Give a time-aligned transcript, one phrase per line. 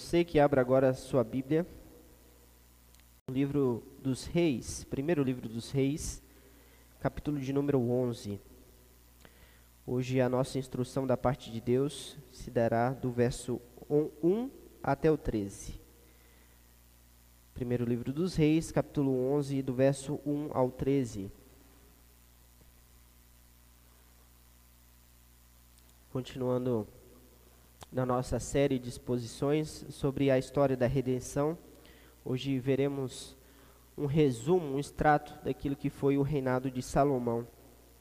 [0.00, 1.66] você que abra agora a sua Bíblia,
[3.28, 6.22] o livro dos Reis, primeiro livro dos Reis,
[7.00, 8.40] capítulo de número 11.
[9.86, 14.50] Hoje a nossa instrução da parte de Deus se dará do verso 1
[14.82, 15.78] até o 13.
[17.52, 21.30] Primeiro livro dos Reis, capítulo 11, do verso 1 ao 13.
[26.10, 26.88] Continuando
[27.92, 31.58] na nossa série de exposições sobre a história da redenção.
[32.24, 33.36] Hoje veremos
[33.96, 37.46] um resumo, um extrato daquilo que foi o reinado de Salomão,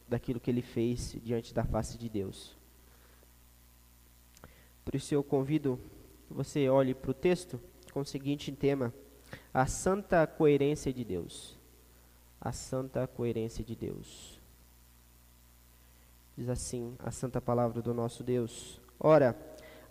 [0.08, 2.58] daquilo que ele fez diante da face de Deus.
[4.86, 5.80] Por isso eu convido
[6.28, 7.60] que você olhe para o texto
[7.92, 8.94] com o seguinte tema:
[9.54, 11.58] a santa coerência de Deus.
[12.42, 14.40] A santa coerência de Deus.
[16.38, 18.80] Diz assim a santa palavra do nosso Deus.
[18.98, 19.38] Ora,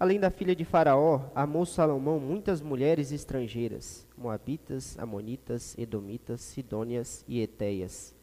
[0.00, 7.40] Além da filha de Faraó, amou Salomão muitas mulheres estrangeiras, moabitas, amonitas, edomitas, sidônias e
[7.40, 8.14] eteias.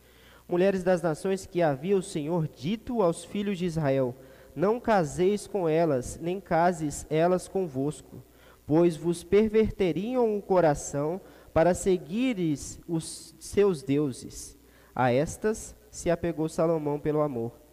[0.47, 4.15] Mulheres das nações que havia o Senhor dito aos filhos de Israel:
[4.55, 8.23] Não caseis com elas, nem cases elas convosco,
[8.65, 11.19] pois vos perverteriam o coração
[11.53, 14.57] para seguires os seus deuses.
[14.95, 17.64] A estas se apegou Salomão pelo amor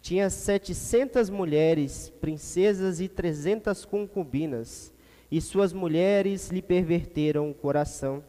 [0.00, 4.92] tinha setecentas mulheres, princesas e trezentas concubinas,
[5.30, 8.22] e suas mulheres lhe perverteram o coração.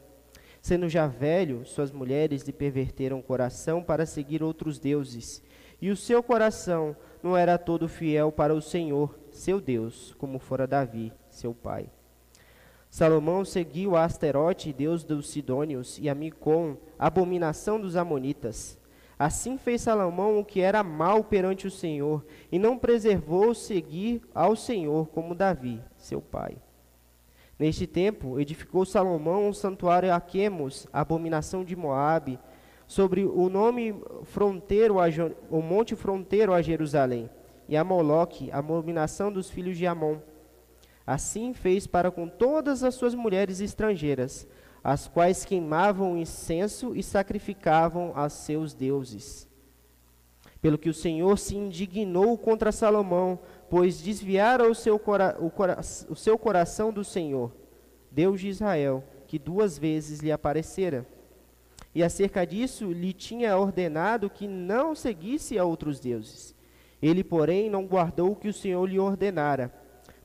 [0.61, 5.41] Sendo já velho, suas mulheres lhe perverteram o coração para seguir outros deuses,
[5.81, 10.67] e o seu coração não era todo fiel para o Senhor, seu Deus, como fora
[10.67, 11.89] Davi, seu pai.
[12.89, 18.78] Salomão seguiu a Asterote, deus dos Sidônios, e a Micom, abominação dos Amonitas.
[19.19, 24.55] Assim fez Salomão o que era mal perante o Senhor, e não preservou seguir ao
[24.55, 26.55] Senhor como Davi, seu pai.
[27.59, 32.39] Neste tempo, edificou Salomão um santuário a Quemos, abominação de Moabe,
[32.87, 33.93] sobre o nome
[34.23, 35.07] fronteiro, a,
[35.49, 37.29] o monte fronteiro a Jerusalém,
[37.67, 40.19] e a Moloque, abominação dos filhos de Amon.
[41.05, 44.47] Assim fez para com todas as suas mulheres estrangeiras,
[44.83, 49.47] as quais queimavam incenso e sacrificavam a seus deuses.
[50.61, 53.39] Pelo que o Senhor se indignou contra Salomão,
[53.69, 55.79] pois desviara o seu, cora o, cora
[56.09, 57.51] o seu coração do Senhor,
[58.11, 61.05] Deus de Israel, que duas vezes lhe aparecera.
[61.93, 66.55] E acerca disso lhe tinha ordenado que não seguisse a outros deuses.
[67.01, 69.73] Ele, porém, não guardou o que o Senhor lhe ordenara.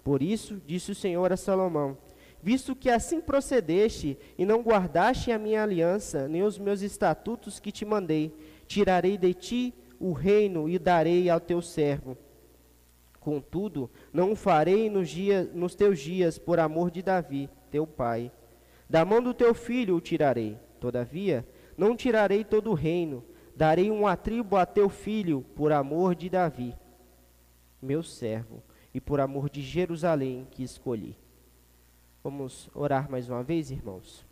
[0.03, 1.97] Por isso, disse o Senhor a Salomão:
[2.45, 7.73] visto que assim procedeste e não guardaste a minha aliança, nem os meus estatutos que
[7.73, 12.19] te mandei, tirarei de ti o reino e darei ao teu servo.
[13.19, 15.11] Contudo, não o farei nos,
[15.55, 18.31] nos teus dias por amor de Davi, teu pai.
[18.91, 20.59] Da mão do teu filho o tirarei.
[20.79, 23.25] Todavia, não tirarei todo o reino,
[23.57, 26.77] darei um atribo a teu filho por amor de Davi,
[27.81, 28.63] meu servo,
[28.93, 31.24] e por amor de Jerusalém que escolhi.
[32.25, 34.25] Vamos orar mais uma vez, irmãos.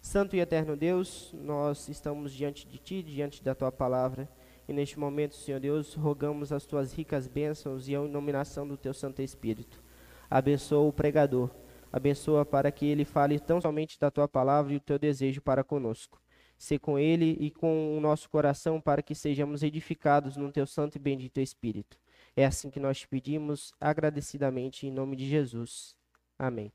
[0.00, 4.28] Santo e eterno Deus, nós estamos diante de Ti, diante da Tua palavra,
[4.68, 8.94] e neste momento, Senhor Deus, rogamos as Tuas ricas bênçãos e a iluminação do Teu
[8.94, 9.82] Santo Espírito.
[10.30, 11.50] Abençoa o pregador,
[11.92, 15.64] abençoa para que ele fale tão somente da Tua palavra e o Teu desejo para
[15.64, 16.22] conosco.
[16.56, 20.94] Ser com ele e com o nosso coração para que sejamos edificados no Teu Santo
[20.94, 21.98] e bendito Espírito.
[22.36, 26.00] É assim que nós te pedimos, agradecidamente, em nome de Jesus.
[26.38, 26.72] Amém.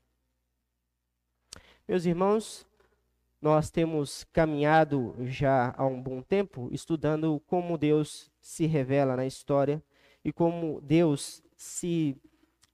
[1.86, 2.66] Meus irmãos,
[3.40, 9.82] nós temos caminhado já há um bom tempo estudando como Deus se revela na história
[10.24, 12.16] e como Deus se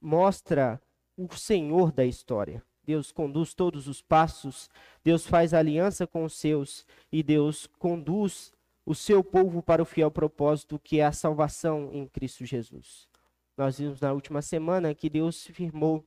[0.01, 0.81] mostra
[1.17, 2.63] o Senhor da história.
[2.85, 4.69] Deus conduz todos os passos,
[5.03, 8.53] Deus faz aliança com os seus e Deus conduz
[8.85, 13.09] o seu povo para o fiel propósito que é a salvação em Cristo Jesus.
[13.57, 16.05] Nós vimos na última semana que Deus firmou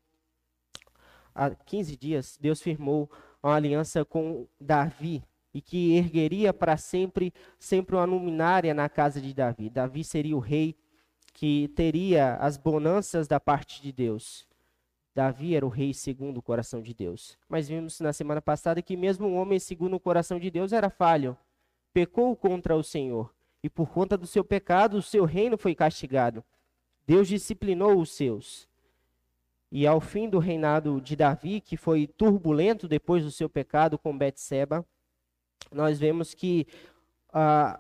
[1.38, 3.10] há 15 dias, Deus firmou
[3.42, 5.24] uma aliança com Davi
[5.54, 9.70] e que ergueria para sempre sempre uma luminária na casa de Davi.
[9.70, 10.76] Davi seria o rei
[11.34, 14.48] que teria as bonanças da parte de Deus.
[15.14, 17.38] Davi era o rei segundo o coração de Deus.
[17.48, 20.90] Mas vimos na semana passada que mesmo um homem segundo o coração de Deus era
[20.90, 21.38] falho.
[21.94, 23.34] Pecou contra o Senhor.
[23.64, 26.44] E por conta do seu pecado, o seu reino foi castigado.
[27.06, 28.68] Deus disciplinou os seus.
[29.72, 34.18] E ao fim do reinado de Davi, que foi turbulento depois do seu pecado com
[34.18, 34.86] Betseba,
[35.72, 36.66] nós vemos que
[37.34, 37.80] ah,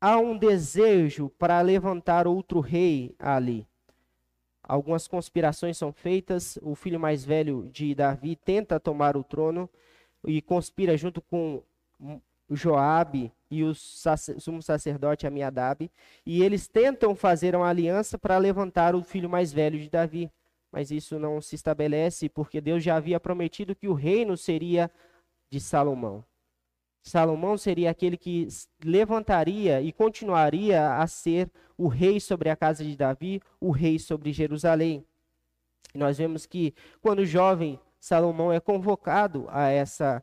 [0.00, 3.66] há um desejo para levantar outro rei ali.
[4.62, 6.58] algumas conspirações são feitas.
[6.62, 9.68] O filho mais velho de Davi tenta tomar o trono
[10.26, 11.62] e conspira junto com
[12.50, 15.90] Joabe e o sumo sacerdote Amiadab,
[16.24, 20.30] e eles tentam fazer uma aliança para levantar o filho mais velho de Davi.
[20.70, 24.90] Mas isso não se estabelece porque Deus já havia prometido que o reino seria
[25.50, 26.24] de Salomão.
[27.02, 28.46] Salomão seria aquele que
[28.84, 34.32] levantaria e continuaria a ser o rei sobre a casa de Davi, o rei sobre
[34.32, 35.06] Jerusalém.
[35.94, 40.22] Nós vemos que quando jovem Salomão é convocado a essa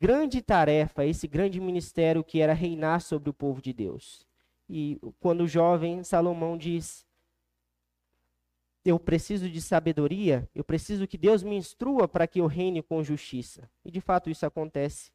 [0.00, 4.26] grande tarefa, esse grande ministério que era reinar sobre o povo de Deus.
[4.68, 7.06] E quando jovem Salomão diz:
[8.84, 13.02] eu preciso de sabedoria, eu preciso que Deus me instrua para que eu reine com
[13.02, 13.68] justiça.
[13.84, 15.10] E de fato isso acontece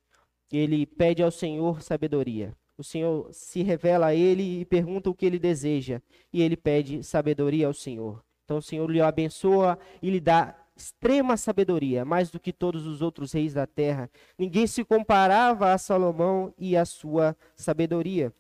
[0.51, 2.56] ele pede ao Senhor sabedoria.
[2.77, 6.01] O Senhor se revela a ele e pergunta o que ele deseja,
[6.31, 8.24] e ele pede sabedoria ao Senhor.
[8.45, 13.01] Então o Senhor lhe abençoa e lhe dá extrema sabedoria, mais do que todos os
[13.01, 14.10] outros reis da terra.
[14.38, 18.33] Ninguém se comparava a Salomão e a sua sabedoria.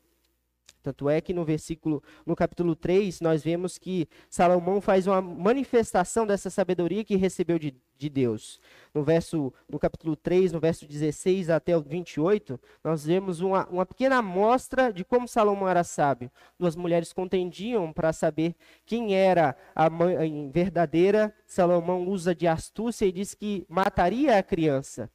[0.81, 6.25] Tanto é que no versículo, no capítulo 3, nós vemos que Salomão faz uma manifestação
[6.25, 8.61] dessa sabedoria que recebeu de, de Deus.
[8.93, 13.85] No verso, no capítulo 3, no verso 16 até o 28, nós vemos uma, uma
[13.85, 16.31] pequena amostra de como Salomão era sábio.
[16.57, 18.55] Duas mulheres contendiam para saber
[18.85, 21.35] quem era a mãe verdadeira.
[21.45, 25.11] Salomão usa de astúcia e diz que mataria a criança.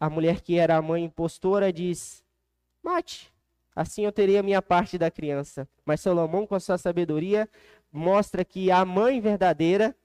[0.00, 2.24] A mulher que era a mãe impostora diz:
[2.82, 3.31] mate.
[3.74, 5.66] Assim eu teria minha parte da criança.
[5.84, 7.48] Mas Salomão, com a sua sabedoria,
[7.90, 9.96] mostra que a mãe verdadeira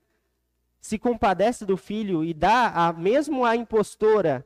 [0.80, 4.46] se compadece do filho e dá a, mesmo a impostora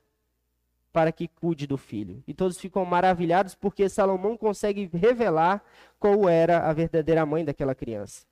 [0.92, 2.24] para que cuide do filho.
[2.28, 5.64] E todos ficam maravilhados porque Salomão consegue revelar
[6.00, 8.26] qual era a verdadeira mãe daquela criança.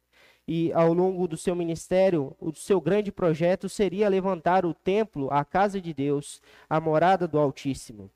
[0.47, 5.45] E ao longo do seu ministério, o seu grande projeto seria levantar o templo, a
[5.45, 8.09] casa de Deus, a morada do Altíssimo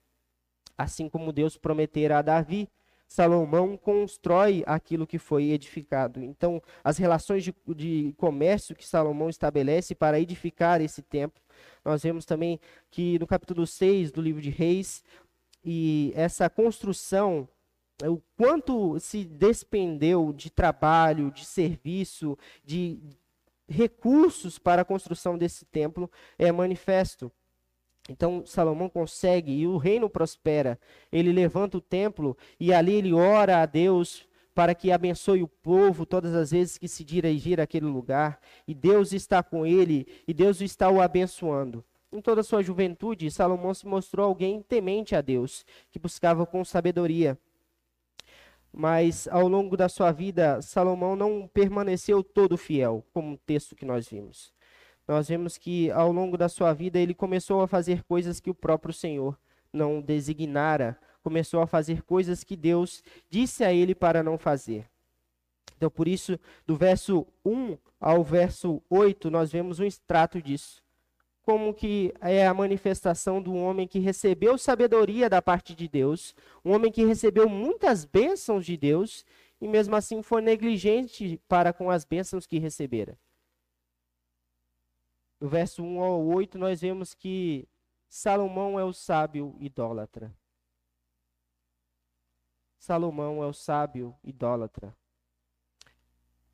[0.78, 2.70] assim como Deus prometera a Davi,
[3.08, 6.24] Salomão constrói aquilo que foi edificado.
[6.24, 11.40] Então, as relações de, de, comércio que Salomão estabelece para edificar esse templo,
[11.86, 12.60] nós vemos também
[12.90, 15.04] que no capítulo 6 do livro de Reis,
[15.64, 17.48] e essa construção,
[18.04, 22.36] o quanto se despendeu de trabalho, de serviço,
[22.66, 23.00] de
[23.70, 27.32] recursos para a construção desse templo, é manifesto.
[28.10, 30.80] Então Salomão consegue e o reino prospera.
[31.12, 36.06] Ele levanta o templo e ali ele ora a Deus para que abençoe o povo
[36.06, 38.40] todas as vezes que se dirigir àquele lugar.
[38.68, 41.84] E Deus está com ele e Deus está o abençoando.
[42.12, 46.64] Em toda a sua juventude, Salomão se mostrou alguém temente a Deus, que buscava com
[46.64, 47.36] sabedoria.
[48.72, 53.86] Mas ao longo da sua vida, Salomão não permaneceu todo fiel, como o texto que
[53.86, 54.54] nós vimos
[55.08, 58.56] nós vemos que ao longo da sua vida ele começou a fazer coisas que o
[58.56, 59.38] próprio Senhor
[59.72, 64.86] não designara, começou a fazer coisas que Deus disse a ele para não fazer.
[65.76, 70.82] Então, por isso, do verso 1 ao verso 8, nós vemos um extrato disso.
[71.42, 76.34] Como que é a manifestação do homem que recebeu sabedoria da parte de Deus,
[76.64, 79.26] um homem que recebeu muitas bênçãos de Deus
[79.60, 83.18] e mesmo assim foi negligente para com as bênçãos que recebera.
[85.44, 87.68] No verso 1 ao 8, nós vemos que
[88.08, 90.34] Salomão é o sábio idólatra.
[92.80, 94.96] Salomão é o sábio idólatra.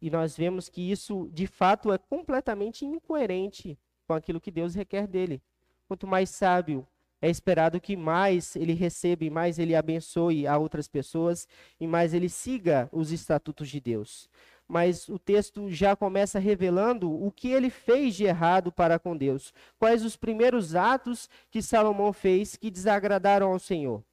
[0.02, 3.78] E nós vemos que isso, de fato, é completamente incoerente
[4.08, 5.40] com aquilo que Deus requer dele.
[5.88, 6.88] Quanto mais sábio,
[7.22, 11.48] é esperado que mais ele receba e mais ele abençoe a outras pessoas
[11.80, 14.28] e mais ele siga os estatutos de Deus
[14.70, 19.52] mas o texto já começa revelando o que ele fez de errado para com Deus.
[19.80, 24.04] Quais os primeiros atos que Salomão fez que desagradaram ao Senhor.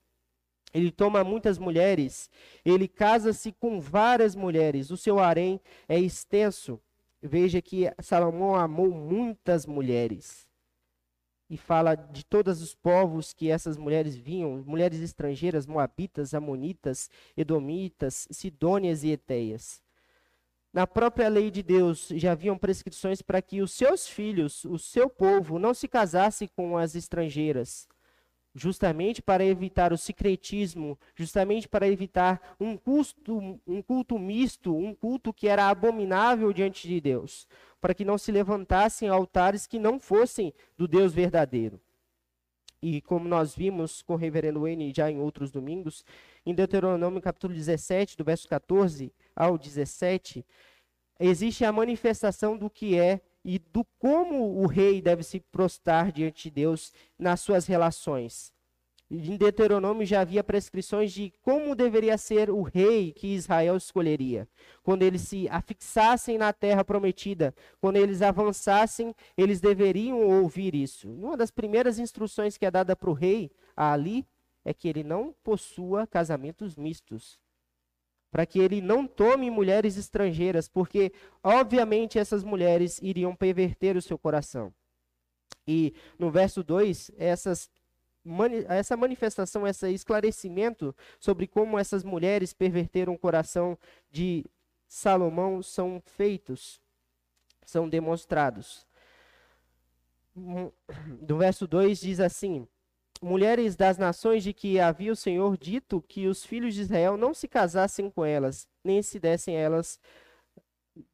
[0.72, 2.30] Ele toma muitas mulheres,
[2.64, 6.80] ele casa-se com várias mulheres, o seu harém é extenso.
[7.22, 10.46] Veja que Salomão amou muitas mulheres.
[11.48, 18.26] E fala de todos os povos que essas mulheres vinham, mulheres estrangeiras, moabitas, amonitas, edomitas,
[18.30, 19.85] sidônias e eteias
[20.76, 25.08] na própria lei de Deus já haviam prescrições para que os seus filhos, o seu
[25.08, 27.88] povo, não se casasse com as estrangeiras,
[28.54, 35.32] justamente para evitar o secretismo, justamente para evitar um culto, um culto misto, um culto
[35.32, 37.48] que era abominável diante de Deus,
[37.80, 41.80] para que não se levantassem altares que não fossem do Deus verdadeiro.
[42.82, 46.04] E como nós vimos com o reverendo Wayne já em outros domingos,
[46.46, 50.46] em Deuteronômio capítulo 17, do verso 14 ao 17,
[51.18, 56.44] existe a manifestação do que é e do como o rei deve se prostrar diante
[56.44, 58.54] de Deus nas suas relações.
[59.10, 64.48] Em Deuteronômio já havia prescrições de como deveria ser o rei que Israel escolheria.
[64.82, 71.08] Quando eles se afixassem na terra prometida, quando eles avançassem, eles deveriam ouvir isso.
[71.08, 74.26] Uma das primeiras instruções que é dada para o rei ali
[74.66, 77.38] é que ele não possua casamentos mistos.
[78.32, 84.18] Para que ele não tome mulheres estrangeiras, porque, obviamente, essas mulheres iriam perverter o seu
[84.18, 84.74] coração.
[85.64, 87.70] E no verso 2, essas
[88.68, 93.78] essa manifestação, esse esclarecimento sobre como essas mulheres perverteram o coração
[94.10, 94.44] de
[94.88, 96.80] Salomão são feitos,
[97.64, 98.84] são demonstrados.
[101.22, 102.66] Do verso 2 diz assim:
[103.22, 107.32] Mulheres das nações de que havia o Senhor dito que os filhos de Israel não
[107.32, 109.98] se casassem com elas, nem se dessem elas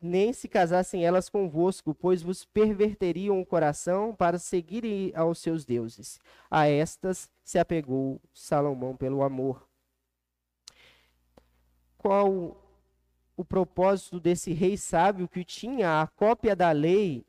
[0.01, 6.21] nem se casassem elas convosco, pois vos perverteriam o coração para seguirem aos seus deuses.
[6.51, 9.67] A estas se apegou Salomão pelo amor.
[11.99, 12.57] Qual
[13.37, 17.25] o propósito desse rei sábio que tinha a cópia da lei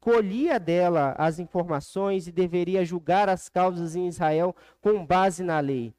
[0.00, 5.94] colhia dela as informações e deveria julgar as causas em Israel com base na lei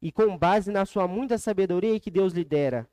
[0.00, 2.88] e com base na sua muita sabedoria que Deus lhe dera?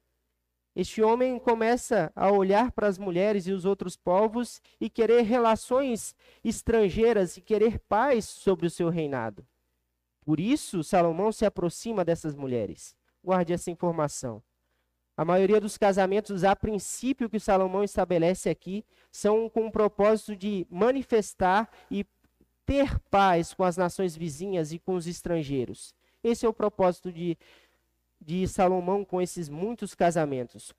[0.76, 6.16] Este homem começa a olhar para as mulheres e os outros povos e querer relações
[6.44, 9.44] estrangeiras e querer paz sobre o seu reinado.
[10.22, 12.96] Por isso, Salomão se aproxima dessas mulheres.
[13.24, 14.44] Guarde essa informação.
[15.18, 20.66] A maioria dos casamentos, a princípio, que Salomão estabelece aqui, são com o propósito de
[20.70, 22.06] manifestar e
[22.66, 25.94] ter paz com as nações vizinhas e com os estrangeiros.
[26.24, 27.38] Esse é o propósito de
[28.20, 30.74] de Salomão com esses muitos casamentos.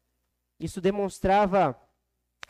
[0.58, 1.78] Isso demonstrava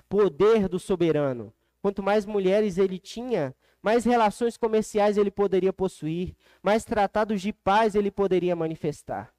[0.08, 1.52] poder do soberano.
[1.80, 7.94] Quanto mais mulheres ele tinha, mais relações comerciais ele poderia possuir, mais tratados de paz
[7.94, 9.32] ele poderia manifestar.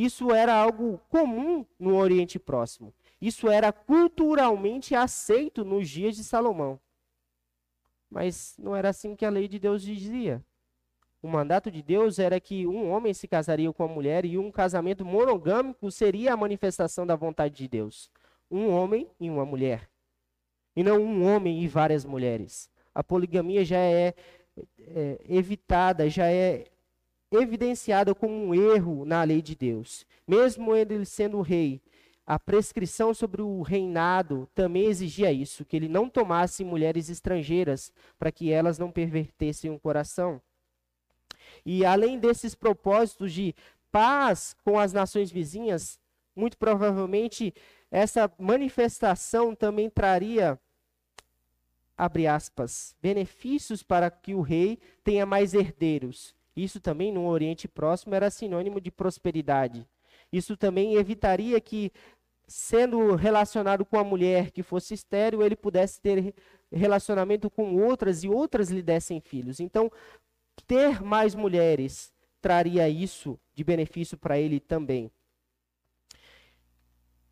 [0.00, 2.90] Isso era algo comum no Oriente Próximo.
[3.20, 6.80] Isso era culturalmente aceito nos dias de Salomão.
[8.08, 10.42] Mas não era assim que a lei de Deus dizia.
[11.22, 14.50] O mandato de Deus era que um homem se casaria com uma mulher e um
[14.50, 18.10] casamento monogâmico seria a manifestação da vontade de Deus.
[18.50, 19.86] Um homem e uma mulher.
[20.74, 22.70] E não um homem e várias mulheres.
[22.94, 24.14] A poligamia já é,
[24.78, 26.64] é evitada, já é
[27.32, 30.06] evidenciada como um erro na lei de Deus.
[30.26, 31.80] Mesmo ele sendo rei,
[32.26, 38.30] a prescrição sobre o reinado também exigia isso, que ele não tomasse mulheres estrangeiras para
[38.30, 40.40] que elas não pervertessem o coração.
[41.64, 43.54] E além desses propósitos de
[43.90, 45.98] paz com as nações vizinhas,
[46.36, 47.52] muito provavelmente
[47.90, 50.58] essa manifestação também traria,
[51.98, 56.34] abre aspas, benefícios para que o rei tenha mais herdeiros.
[56.62, 59.86] Isso também no Oriente Próximo era sinônimo de prosperidade.
[60.32, 61.90] Isso também evitaria que,
[62.46, 66.34] sendo relacionado com a mulher que fosse estéril, ele pudesse ter
[66.70, 69.58] relacionamento com outras e outras lhe dessem filhos.
[69.58, 69.90] Então,
[70.66, 75.10] ter mais mulheres traria isso de benefício para ele também.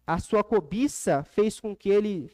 [0.07, 2.31] A sua cobiça fez com que ele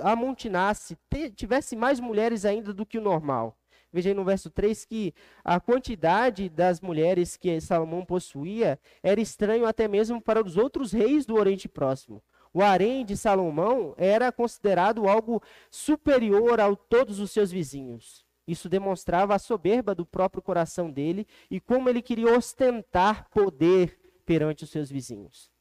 [0.00, 0.96] amontinasse,
[1.34, 3.58] tivesse mais mulheres ainda do que o normal.
[3.94, 9.66] Veja aí no verso 3 que a quantidade das mulheres que Salomão possuía era estranho
[9.66, 12.20] até mesmo para os outros reis do Oriente Próximo.
[12.52, 18.26] O harém de Salomão era considerado algo superior a todos os seus vizinhos.
[18.48, 23.96] Isso demonstrava a soberba do próprio coração dele e como ele queria ostentar poder
[24.26, 25.52] perante os seus vizinhos.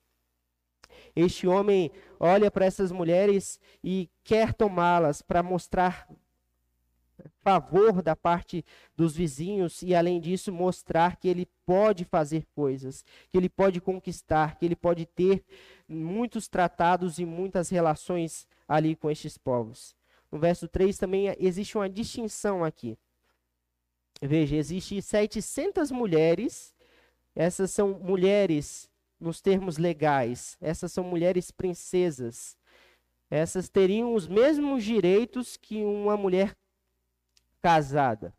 [1.15, 6.07] Este homem olha para essas mulheres e quer tomá-las para mostrar
[7.43, 8.65] favor da parte
[8.95, 14.57] dos vizinhos e, além disso, mostrar que ele pode fazer coisas, que ele pode conquistar,
[14.57, 15.43] que ele pode ter
[15.87, 19.95] muitos tratados e muitas relações ali com estes povos.
[20.31, 22.97] No verso 3 também existe uma distinção aqui.
[24.21, 26.73] Veja, existe 700 mulheres,
[27.35, 28.89] essas são mulheres
[29.19, 32.57] nos termos legais, essas são mulheres princesas.
[33.29, 36.55] Essas teriam os mesmos direitos que uma mulher
[37.63, 38.31] casada.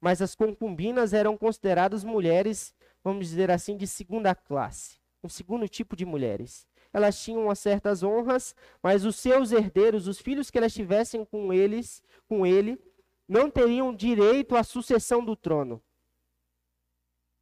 [0.00, 5.94] Mas as concubinas eram consideradas mulheres, vamos dizer assim, de segunda classe, um segundo tipo
[5.94, 11.24] de mulheres elas tinham certas honras, mas os seus herdeiros, os filhos que elas tivessem
[11.24, 12.80] com eles, com ele,
[13.28, 15.82] não teriam direito à sucessão do trono.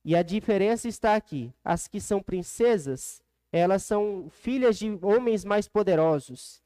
[0.03, 1.53] E a diferença está aqui.
[1.63, 6.62] As que são princesas, elas são filhas de homens mais poderosos.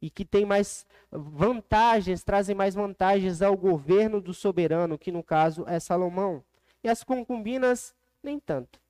[0.00, 5.64] E que tem mais vantagens, trazem mais vantagens ao governo do soberano, que no caso
[5.66, 6.44] é Salomão.
[6.82, 8.80] E as concubinas, nem tanto.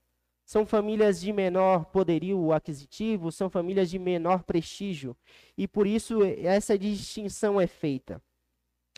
[0.44, 5.16] São famílias de menor poderio aquisitivo, são famílias de menor prestígio,
[5.56, 8.22] e por isso essa distinção é feita.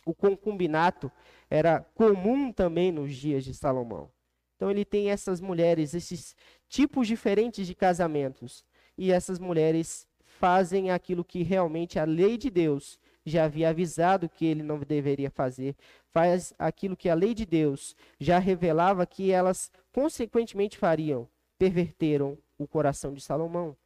[0.05, 1.11] O concubinato
[1.49, 4.09] era comum também nos dias de Salomão.
[4.55, 6.35] Então ele tem essas mulheres, esses
[6.69, 8.63] tipos diferentes de casamentos,
[8.97, 10.07] e essas mulheres
[10.41, 15.29] fazem aquilo que realmente a lei de Deus já havia avisado que ele não deveria
[15.29, 15.75] fazer,
[16.11, 21.29] faz aquilo que a lei de Deus já revelava que elas consequentemente fariam,
[21.59, 23.77] perverteram o coração de Salomão.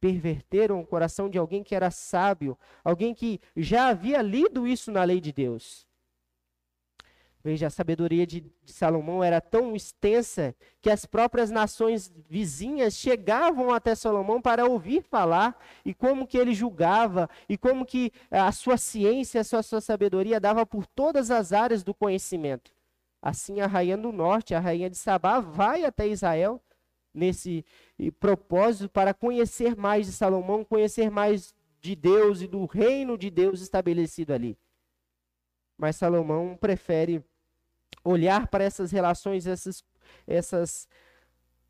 [0.00, 5.02] Perverteram o coração de alguém que era sábio, alguém que já havia lido isso na
[5.02, 5.84] lei de Deus.
[7.46, 13.72] Veja, a sabedoria de, de, Salomão era tão extensa que as próprias nações vizinhas chegavam
[13.72, 18.76] até Salomão para ouvir falar e como que ele julgava e como que a sua
[18.76, 22.72] ciência, a sua, a sua sabedoria dava por todas as áreas do conhecimento.
[23.22, 26.60] Assim, a rainha do norte, a rainha de Sabá, vai até Israel
[27.14, 27.64] nesse
[28.18, 33.60] propósito para conhecer mais de Salomão, conhecer mais de Deus e do reino de Deus
[33.60, 34.58] estabelecido ali.
[35.78, 37.22] Mas Salomão prefere
[38.04, 39.84] olhar para essas relações, essas,
[40.26, 40.88] essas,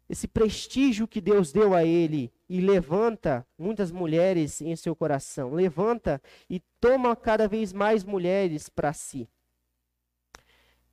[0.09, 6.21] esse prestígio que Deus deu a ele e levanta muitas mulheres em seu coração, levanta
[6.49, 9.29] e toma cada vez mais mulheres para si.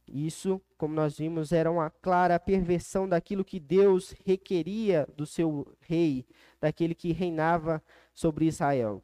[0.07, 6.25] Isso, como nós vimos, era uma clara perversão daquilo que Deus requeria do seu rei,
[6.59, 7.81] daquele que reinava
[8.13, 9.03] sobre Israel.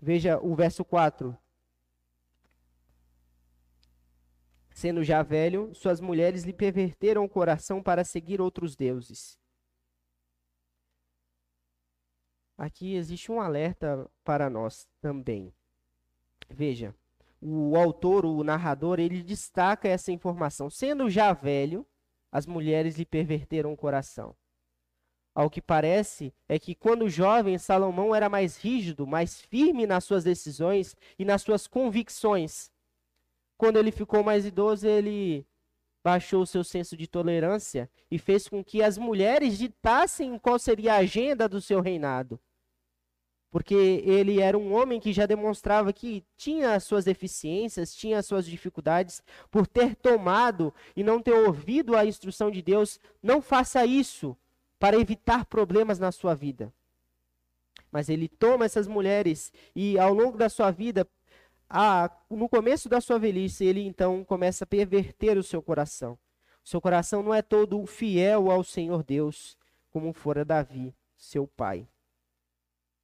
[0.00, 1.36] Veja o verso 4.
[4.80, 9.38] Sendo já velho, suas mulheres lhe perverteram o coração para seguir outros deuses.
[12.56, 15.52] Aqui existe um alerta para nós também.
[16.48, 16.94] Veja,
[17.42, 20.70] o autor, o narrador, ele destaca essa informação.
[20.70, 21.86] Sendo já velho,
[22.32, 24.34] as mulheres lhe perverteram o coração.
[25.34, 30.24] Ao que parece é que quando jovem, Salomão era mais rígido, mais firme nas suas
[30.24, 32.72] decisões e nas suas convicções.
[33.60, 35.46] Quando ele ficou mais idoso, ele
[36.02, 40.94] baixou o seu senso de tolerância e fez com que as mulheres ditassem qual seria
[40.94, 42.40] a agenda do seu reinado.
[43.50, 48.24] Porque ele era um homem que já demonstrava que tinha as suas deficiências, tinha as
[48.24, 53.84] suas dificuldades, por ter tomado e não ter ouvido a instrução de Deus, não faça
[53.84, 54.34] isso
[54.78, 56.72] para evitar problemas na sua vida.
[57.92, 61.06] Mas ele toma essas mulheres e ao longo da sua vida
[61.70, 66.18] a, no começo da sua velhice, ele então começa a perverter o seu coração.
[66.64, 69.56] O seu coração não é todo fiel ao Senhor Deus,
[69.88, 71.86] como fora Davi, seu pai.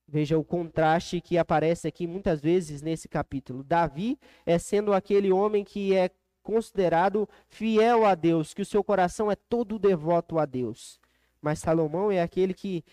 [0.08, 3.62] Veja o contraste que aparece aqui muitas vezes nesse capítulo.
[3.62, 6.10] Davi é sendo aquele homem que é
[6.42, 11.00] considerado fiel a Deus, que o seu coração é todo devoto a Deus.
[11.40, 12.84] Mas Salomão é aquele que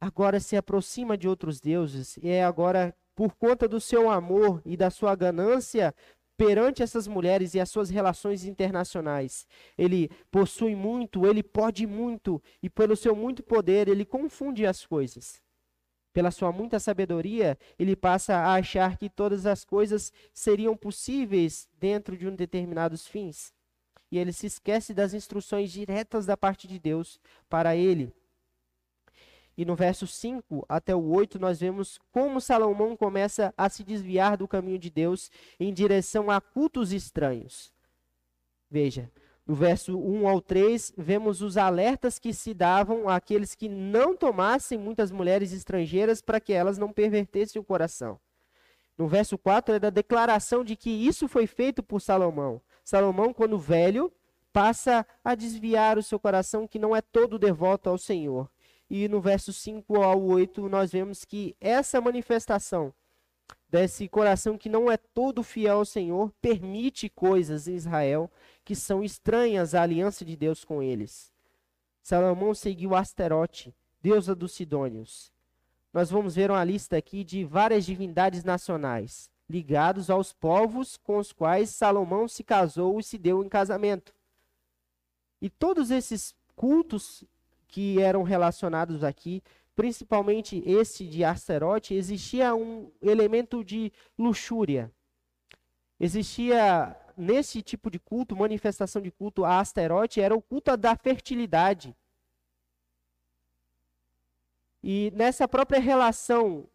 [0.00, 4.76] agora se aproxima de outros deuses, e é agora por conta do seu amor e
[4.76, 5.94] da sua ganância
[6.36, 9.46] perante essas mulheres e as suas relações internacionais.
[9.78, 15.42] Ele possui muito, ele pode muito, e pelo seu muito poder, ele confunde as coisas.
[16.12, 22.16] Pela sua muita sabedoria, ele passa a achar que todas as coisas seriam possíveis dentro
[22.16, 23.52] de um determinados fins.
[24.10, 28.14] E ele se esquece das instruções diretas da parte de Deus para ele.
[29.56, 34.36] E no verso 5 até o 8, nós vemos como Salomão começa a se desviar
[34.36, 37.72] do caminho de Deus em direção a cultos estranhos.
[38.68, 39.10] Veja,
[39.46, 44.78] no verso 1 ao 3, vemos os alertas que se davam àqueles que não tomassem
[44.78, 48.18] muitas mulheres estrangeiras para que elas não pervertessem o coração.
[48.96, 52.60] No verso 4 é da declaração de que isso foi feito por Salomão.
[52.82, 54.10] Salomão, quando velho,
[54.52, 58.48] passa a desviar o seu coração, que não é todo devoto ao Senhor.
[58.88, 62.92] E no verso 5 ao 8, nós vemos que essa manifestação
[63.68, 68.30] desse coração que não é todo fiel ao Senhor permite coisas em Israel
[68.64, 71.32] que são estranhas à aliança de Deus com eles.
[72.02, 75.32] Salomão seguiu Asterote, deusa dos Sidônios.
[75.92, 81.32] Nós vamos ver uma lista aqui de várias divindades nacionais ligados aos povos com os
[81.32, 84.14] quais Salomão se casou e se deu em casamento.
[85.40, 87.24] E todos esses cultos
[87.74, 89.42] que eram relacionados aqui,
[89.74, 94.92] principalmente esse de Asterote, existia um elemento de luxúria.
[95.98, 101.96] Existia nesse tipo de culto, manifestação de culto a Asterote, era o culto da fertilidade.
[104.80, 106.68] E nessa própria relação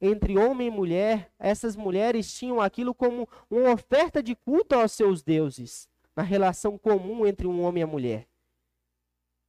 [0.00, 5.22] entre homem e mulher, essas mulheres tinham aquilo como uma oferta de culto aos seus
[5.22, 8.29] deuses, na relação comum entre um homem e a mulher.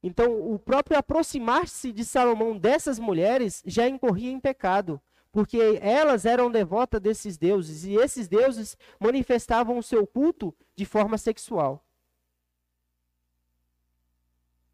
[0.04, 5.00] Então, o próprio aproximar-se de Salomão dessas mulheres já incorria em pecado,
[5.32, 11.18] porque elas eram devotas desses deuses e esses deuses manifestavam o seu culto de forma
[11.18, 11.86] sexual.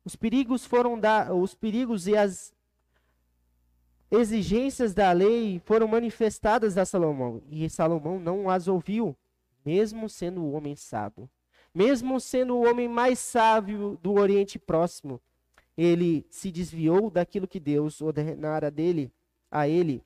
[0.04, 2.54] Os perigos foram da, os perigos e as
[4.10, 9.18] exigências da lei foram manifestadas a Salomão, e Salomão não as ouviu,
[9.66, 11.30] mesmo sendo o homem sábio.
[11.78, 15.22] Mesmo sendo o homem mais sábio do Oriente Próximo,
[15.78, 19.12] ele se desviou daquilo que Deus ordenara dele,
[19.52, 20.04] a ele.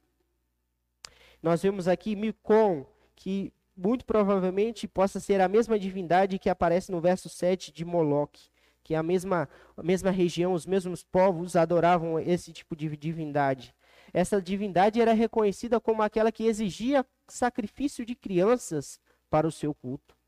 [1.42, 7.00] Nós vemos aqui Micom, que muito provavelmente possa ser a mesma divindade que aparece no
[7.00, 8.50] verso 7 de Moloque,
[8.84, 13.74] que é a mesma, a mesma região, os mesmos povos adoravam esse tipo de divindade.
[14.14, 20.20] Essa divindade era reconhecida como aquela que exigia sacrifício de crianças para o seu culto.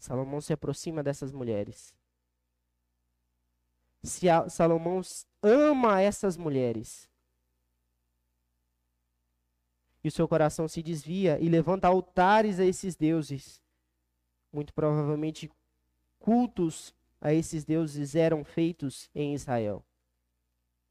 [0.00, 1.94] Salomão se aproxima dessas mulheres.
[4.02, 5.02] Se Salomão
[5.42, 7.06] ama essas mulheres.
[10.02, 13.62] E o seu coração se desvia e levanta altares a esses deuses.
[14.50, 15.52] Muito provavelmente
[16.18, 19.84] cultos a esses deuses eram feitos em Israel,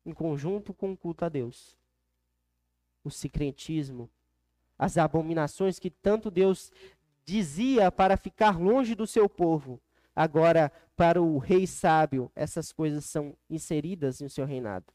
[0.05, 1.75] em conjunto com o culto a Deus.
[3.03, 4.07] O secretismo,
[4.77, 6.71] as abominações que tanto Deus
[7.29, 9.79] dizia para ficar longe do seu povo,
[10.15, 14.91] agora para o rei sábio, essas coisas são inseridas no seu reinado.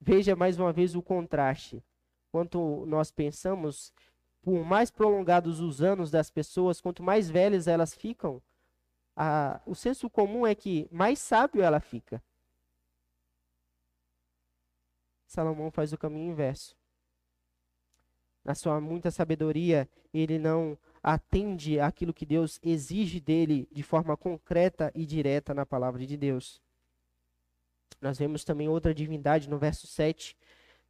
[0.00, 1.82] Veja mais uma vez o contraste.
[2.30, 3.92] Quanto nós pensamos,
[4.42, 8.42] por mais prolongados os anos das pessoas, quanto mais velhas elas ficam,
[9.16, 12.22] a, o senso comum é que mais sábio ela fica.
[15.26, 16.76] Salomão faz o caminho inverso.
[18.48, 24.90] Na sua muita sabedoria, ele não atende aquilo que Deus exige dele de forma concreta
[24.94, 26.58] e direta na palavra de Deus.
[28.00, 30.34] Nós vemos também outra divindade no verso 7,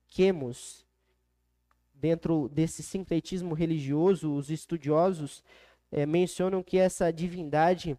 [0.06, 0.86] Quemos.
[1.92, 5.42] Dentro desse sincretismo religioso, os estudiosos
[5.90, 7.98] é, mencionam que essa divindade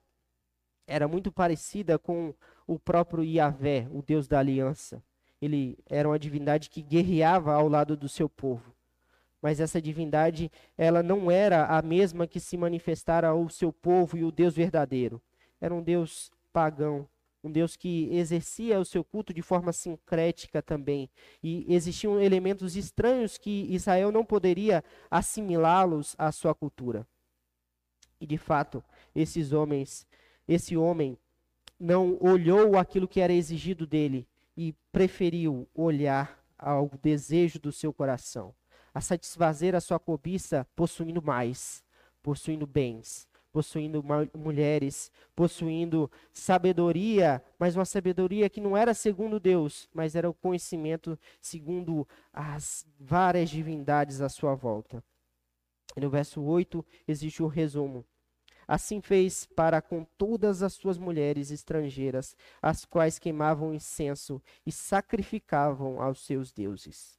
[0.88, 2.34] era muito parecida com
[2.65, 5.04] o próprio Yahvé, o Deus da aliança.
[5.41, 8.79] Ele era uma divindade que guerreava ao lado do seu povo.
[9.41, 14.23] Mas essa divindade, ela não era a mesma que se manifestara ao seu povo e
[14.23, 15.21] o Deus verdadeiro.
[15.62, 17.08] Era um Deus pagão,
[17.43, 21.10] um Deus que exercia o seu culto de forma sincrética também.
[21.41, 27.08] E existiam elementos estranhos que Israel não poderia assimilá-los à sua cultura.
[28.19, 28.84] E de fato,
[29.15, 30.06] esses homens
[30.49, 31.15] esse homem
[31.80, 38.52] não olhou aquilo que era exigido dele e preferiu olhar ao desejo do seu coração,
[38.93, 41.84] a satisfazer a sua cobiça possuindo mais,
[42.21, 44.04] possuindo bens, possuindo
[44.36, 51.17] mulheres, possuindo sabedoria, mas uma sabedoria que não era segundo Deus, mas era o conhecimento
[51.41, 55.04] segundo as várias divindades à sua volta.
[55.95, 58.06] E no verso 8 existe o um resumo.
[58.67, 65.99] Assim fez para com todas as suas mulheres estrangeiras, as quais queimavam incenso e sacrificavam
[65.99, 67.19] aos seus deuses.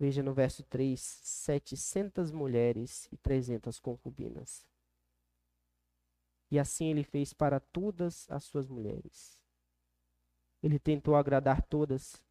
[0.00, 4.66] Veja no verso 3: setecentas mulheres e trezentas concubinas.
[6.50, 9.38] E assim ele fez para todas as suas mulheres.
[10.62, 12.24] Ele tentou agradar todas,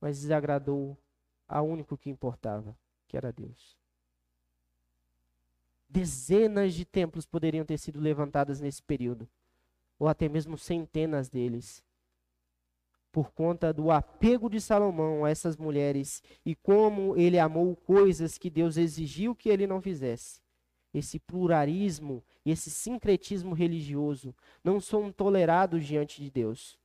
[0.00, 0.96] mas desagradou
[1.48, 3.76] a único que importava, que era Deus.
[5.88, 9.28] Dezenas de templos poderiam ter sido levantados nesse período,
[9.98, 11.82] ou até mesmo centenas deles,
[13.12, 18.48] por conta do apego de Salomão a essas mulheres e como ele amou coisas que
[18.48, 20.40] Deus exigiu que ele não fizesse.
[20.94, 26.78] Esse pluralismo e esse sincretismo religioso não são tolerados diante de Deus.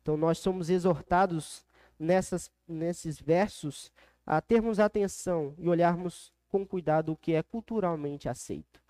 [0.00, 1.64] Então nós somos exortados
[1.98, 3.92] nessas, nesses versos
[4.24, 8.80] a termos atenção e olharmos com cuidado o que é culturalmente aceito.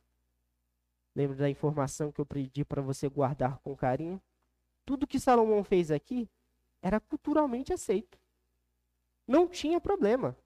[1.14, 4.20] Lembra da informação que eu pedi para você guardar com carinho?
[4.90, 6.29] Tudo que Salomão fez aqui
[6.83, 8.18] era culturalmente aceito.
[9.24, 10.37] Não tinha problema.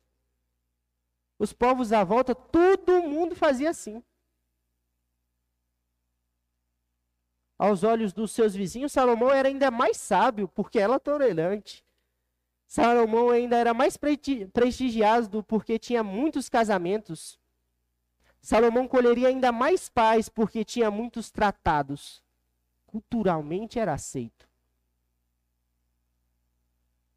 [1.38, 4.02] Os povos à volta, todo mundo fazia assim.
[7.58, 11.82] Aos olhos dos seus vizinhos, Salomão era ainda mais sábio, porque era tolerante.
[12.66, 17.40] Salomão ainda era mais prestigiado porque tinha muitos casamentos.
[18.42, 22.22] Salomão colheria ainda mais paz porque tinha muitos tratados
[22.94, 24.48] culturalmente era aceito.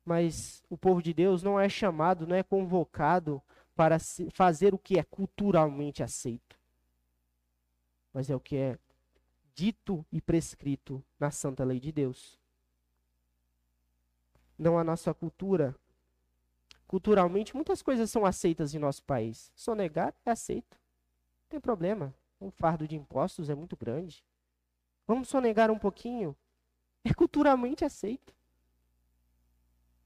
[0.04, 3.40] Mas o povo de Deus não é chamado, não é convocado
[3.76, 4.00] para
[4.32, 6.60] fazer o que é culturalmente aceito.
[8.12, 8.80] Mas é o que é
[9.54, 12.40] dito e prescrito na santa lei de Deus.
[14.58, 15.76] Não a nossa cultura.
[16.88, 19.52] Culturalmente, muitas coisas são aceitas em nosso país.
[19.54, 20.76] Sonegar é aceito.
[21.44, 22.12] Não tem problema.
[22.40, 24.26] O fardo de impostos é muito grande.
[25.08, 26.36] Vamos sonegar um pouquinho.
[27.04, 28.36] É culturalmente aceito.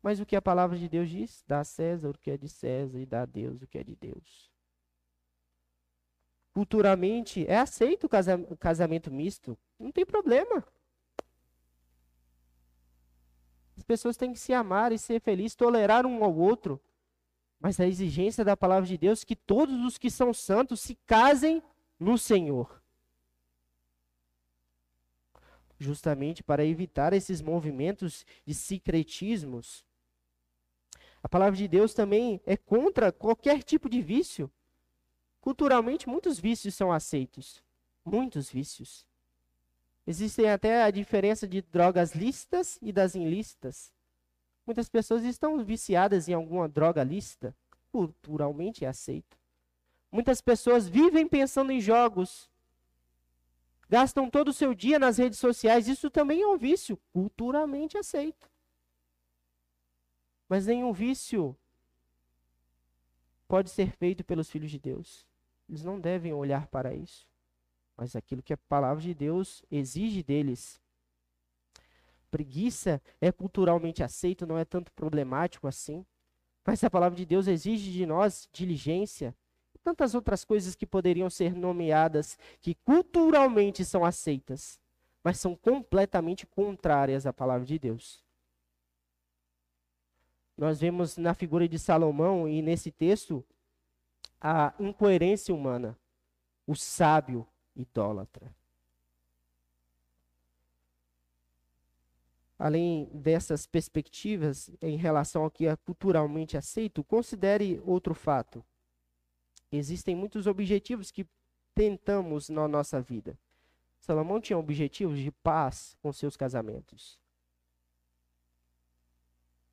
[0.02, 1.44] Mas o que a palavra de Deus diz?
[1.48, 3.84] Dá a César o que é de César e dá a Deus o que é
[3.84, 4.52] de Deus.
[6.54, 8.08] Culturalmente é aceito
[8.50, 9.58] o casamento misto.
[9.80, 10.66] Não tem problema.
[13.78, 16.80] As pessoas têm que se amar e ser felizes, tolerar um ao outro.
[17.60, 20.96] Mas a exigência da palavra de Deus é que todos os que são santos se
[21.06, 21.64] casem
[22.00, 22.81] no Senhor.
[25.82, 29.84] Justamente para evitar esses movimentos de secretismos.
[31.24, 34.48] A palavra de Deus também é contra qualquer tipo de vício.
[35.42, 37.64] Culturalmente, muitos vícios são aceitos.
[38.06, 39.08] Muitos vícios.
[40.06, 43.92] Existem até a diferença de drogas lícitas e das ilícitas.
[44.68, 47.56] Muitas pessoas estão viciadas em alguma droga lícita.
[47.92, 49.36] Culturalmente é aceito.
[50.12, 52.51] Muitas pessoas vivem pensando em jogos.
[53.92, 55.90] Gastam todo o seu dia nas redes sociais.
[55.90, 56.98] Isso também é um vício.
[57.12, 58.50] Culturalmente aceito.
[60.48, 61.54] Mas nenhum vício
[63.50, 65.28] pode ser feito pelos filhos de Deus.
[65.68, 67.28] Eles não devem olhar para isso,
[67.98, 70.80] mas aquilo que a palavra de Deus exige deles.
[72.30, 76.06] Preguiça é culturalmente aceito, não é tanto problemático assim.
[76.66, 79.36] Mas a palavra de Deus exige de nós diligência
[79.84, 84.80] tantas outras coisas que poderiam ser nomeadas que culturalmente são aceitas,
[85.24, 88.24] mas são completamente contrárias à palavra de Deus.
[90.58, 93.44] Nós vemos na figura de Salomão e nesse texto
[94.40, 95.98] a incoerência humana,
[96.66, 98.54] o sábio idólatra.
[102.58, 108.64] Além dessas perspectivas em relação ao que é culturalmente aceito, considere outro fato.
[109.72, 111.26] Existem muitos objetivos que
[111.74, 113.38] tentamos na nossa vida.
[114.00, 117.20] Salomão tinha objetivos de paz com seus casamentos.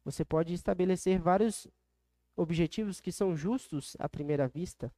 [0.05, 1.67] Você pode estabelecer vários
[2.37, 4.93] objetivos que são justos à primeira vista.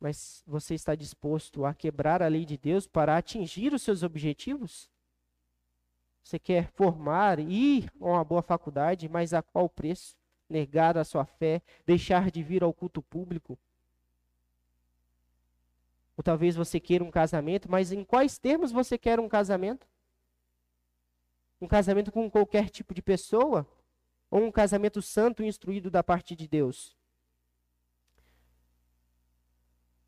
[0.00, 4.90] Mas você está disposto a quebrar a lei de Deus para atingir os seus objetivos?
[6.24, 10.16] Você quer formar, ir a uma boa faculdade, mas a qual preço?
[10.52, 13.58] Negar a sua fé, deixar de vir ao culto público?
[16.16, 19.86] Ou talvez você queira um casamento, mas em quais termos você quer um casamento?
[21.62, 23.64] um casamento com qualquer tipo de pessoa,
[24.28, 26.96] ou um casamento santo e instruído da parte de Deus.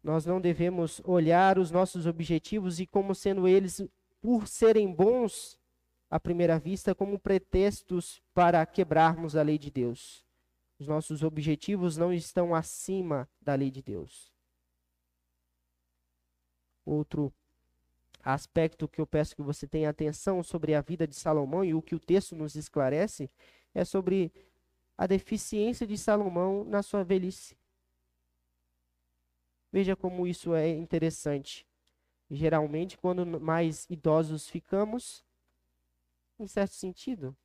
[0.03, 3.81] Nós não devemos olhar os nossos objetivos e como sendo eles,
[4.21, 5.57] por serem bons
[6.11, 10.24] à primeira vista, como pretextos para quebrarmos a lei de Deus.
[10.79, 14.33] Os nossos objetivos não estão acima da lei de Deus.
[16.85, 17.33] Outro
[18.23, 21.83] aspecto que eu peço que você tenha atenção sobre a vida de Salomão e o
[21.83, 23.31] que o texto nos esclarece
[23.75, 24.33] é sobre
[24.97, 27.57] a deficiência de Salomão na sua velhice.
[29.71, 31.67] Veja como isso é interessante.
[32.31, 35.25] Geralmente, quando mais idosos ficamos,
[36.39, 37.37] em certo sentido,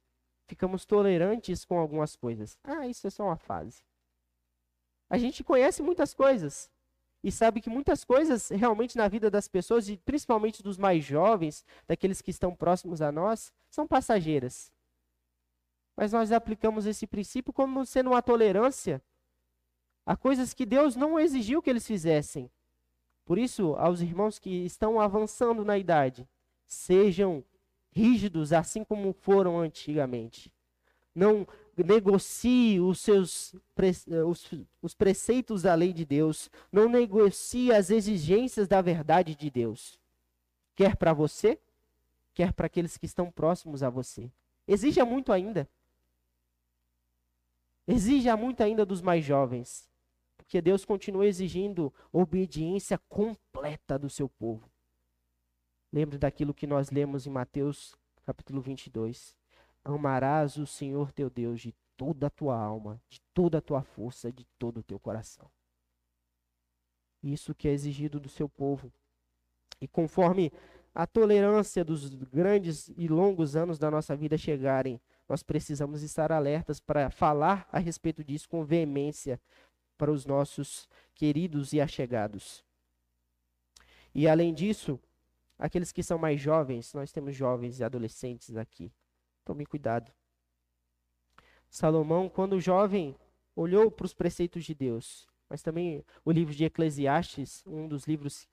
[0.49, 2.57] ficamos tolerantes com algumas coisas.
[2.63, 3.83] Ah, isso é só uma fase.
[5.07, 6.71] A gente conhece muitas coisas,
[7.23, 11.63] e sabe que muitas coisas realmente na vida das pessoas, e principalmente dos mais jovens,
[11.87, 14.71] daqueles que estão próximos a nós, são passageiras.
[15.95, 19.01] Mas nós aplicamos esse princípio como sendo uma tolerância
[20.05, 22.49] a coisas que Deus não exigiu que eles fizessem.
[23.25, 26.27] Por isso, aos irmãos que estão avançando na idade,
[26.65, 27.43] sejam
[27.91, 30.51] rígidos assim como foram antigamente.
[31.13, 33.55] Não negocie os seus
[34.27, 39.99] os, os preceitos da lei de Deus, não negocie as exigências da verdade de Deus.
[40.75, 41.59] Quer para você,
[42.33, 44.31] quer para aqueles que estão próximos a você.
[44.67, 45.67] Exija muito ainda.
[47.87, 49.89] Exija muito ainda dos mais jovens.
[50.37, 54.69] Porque Deus continua exigindo obediência completa do seu povo.
[55.91, 59.35] Lembre daquilo que nós lemos em Mateus capítulo 22.
[59.83, 64.31] Amarás o Senhor teu Deus de toda a tua alma, de toda a tua força,
[64.31, 65.49] de todo o teu coração.
[67.23, 68.93] Isso que é exigido do seu povo.
[69.81, 70.51] E conforme
[70.93, 76.79] a tolerância dos grandes e longos anos da nossa vida chegarem, nós precisamos estar alertas
[76.79, 79.39] para falar a respeito disso com veemência
[79.97, 82.63] para os nossos queridos e achegados.
[84.13, 84.99] E além disso,
[85.59, 88.91] aqueles que são mais jovens, nós temos jovens e adolescentes aqui.
[89.43, 90.11] Tome cuidado.
[91.69, 93.15] Salomão, quando jovem,
[93.55, 98.47] olhou para os preceitos de Deus, mas também o livro de Eclesiastes, um dos livros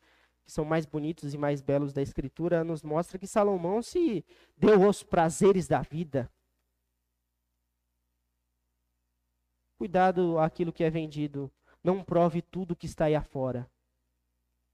[0.45, 4.25] que são mais bonitos e mais belos da Escritura, nos mostra que Salomão se
[4.57, 6.31] deu aos prazeres da vida.
[9.79, 11.51] Cuidado aquilo que é vendido.
[11.83, 13.71] Não prove tudo que está aí afora.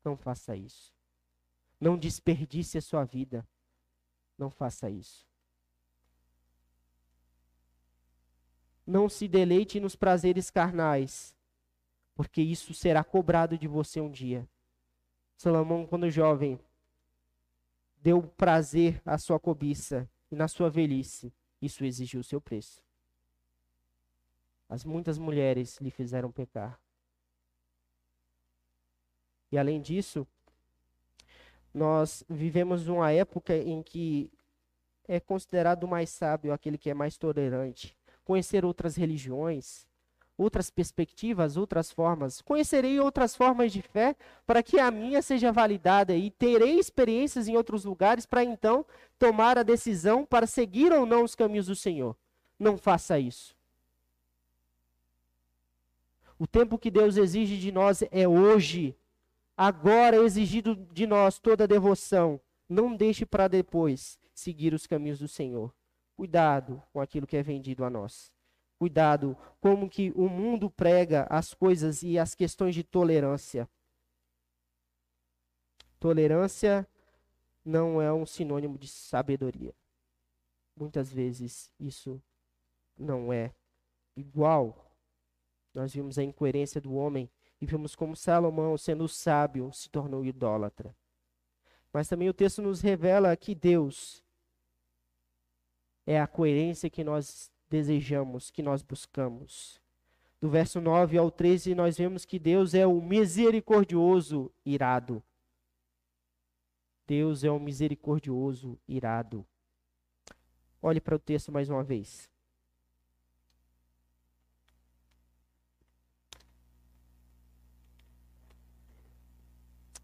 [0.04, 0.94] Não faça isso.
[1.82, 3.44] Não desperdice a sua vida.
[4.38, 5.26] Não faça isso.
[8.86, 11.36] Não se deleite nos prazeres carnais,
[12.14, 14.48] porque isso será cobrado de você um dia.
[15.36, 16.56] Salomão, quando jovem,
[17.96, 22.80] deu prazer à sua cobiça e na sua velhice, isso exigiu o seu preço.
[24.68, 26.80] As muitas mulheres lhe fizeram pecar.
[29.50, 30.24] E além disso,
[31.72, 34.30] nós vivemos uma época em que
[35.08, 39.86] é considerado mais sábio aquele que é mais tolerante, conhecer outras religiões,
[40.36, 42.40] outras perspectivas, outras formas.
[42.40, 47.56] Conhecerei outras formas de fé para que a minha seja validada e terei experiências em
[47.56, 48.84] outros lugares para então
[49.18, 52.16] tomar a decisão para seguir ou não os caminhos do Senhor.
[52.58, 53.56] Não faça isso.
[56.38, 58.96] O tempo que Deus exige de nós é hoje.
[59.56, 62.40] Agora é exigido de nós toda devoção.
[62.68, 65.74] Não deixe para depois seguir os caminhos do Senhor.
[66.16, 68.32] Cuidado com aquilo que é vendido a nós.
[68.78, 73.68] Cuidado como que o mundo prega as coisas e as questões de tolerância.
[76.00, 76.88] Tolerância
[77.64, 79.74] não é um sinônimo de sabedoria.
[80.76, 82.20] Muitas vezes isso
[82.98, 83.54] não é
[84.16, 84.92] igual.
[85.72, 87.30] Nós vimos a incoerência do homem
[87.62, 90.92] e vimos como Salomão, sendo sábio, se tornou idólatra.
[91.92, 94.20] Mas também o texto nos revela que Deus
[96.04, 99.80] é a coerência que nós desejamos, que nós buscamos.
[100.40, 105.22] Do verso 9 ao 13, nós vemos que Deus é o misericordioso irado.
[107.06, 109.46] Deus é o misericordioso irado.
[110.82, 112.28] Olhe para o texto mais uma vez.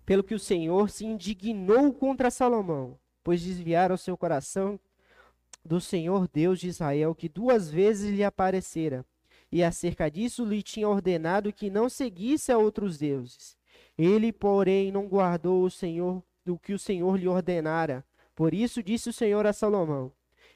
[0.08, 4.80] Pelo que o Senhor se indignou contra Salomão, pois desviaram o seu coração
[5.62, 9.04] do Senhor Deus de Israel, que duas vezes lhe aparecera,
[9.52, 13.54] e acerca disso lhe tinha ordenado que não seguisse a outros deuses.
[13.98, 18.02] Ele, porém, não guardou o Senhor do que o Senhor lhe ordenara.
[18.34, 20.10] Por isso disse o Senhor a Salomão: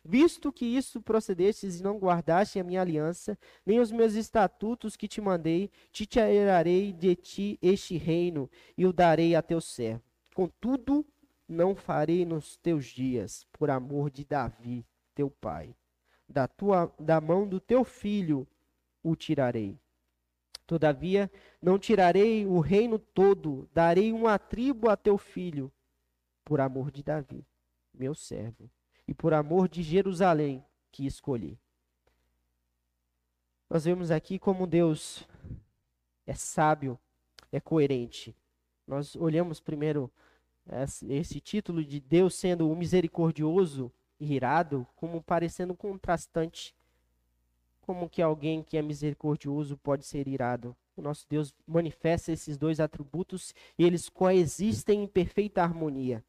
[0.04, 5.06] Visto que isso procedestes e não guardaste a minha aliança, nem os meus estatutos que
[5.06, 10.02] te mandei, te tirarei de ti este reino e o darei a teu servo.
[10.34, 11.06] Contudo,
[11.46, 14.84] não farei nos teus dias, por amor de Davi,
[15.14, 15.74] teu pai.
[16.28, 18.46] Da, tua, da mão do teu filho
[19.04, 19.78] o tirarei.
[20.66, 25.70] Todavia, não tirarei o reino todo, darei uma tribo a teu filho,
[26.44, 27.46] por amor de Davi,
[27.92, 28.70] meu servo,
[29.06, 31.58] e por amor de Jerusalém, que escolhi.
[33.68, 35.26] Nós vemos aqui como Deus
[36.26, 36.98] é sábio,
[37.50, 38.36] é coerente.
[38.86, 40.10] Nós olhamos primeiro
[41.08, 46.74] esse título de Deus sendo o misericordioso irado como parecendo contrastante.
[47.80, 50.76] Como que alguém que é misericordioso pode ser irado?
[50.96, 56.22] O nosso Deus manifesta esses dois atributos e eles coexistem em perfeita harmonia.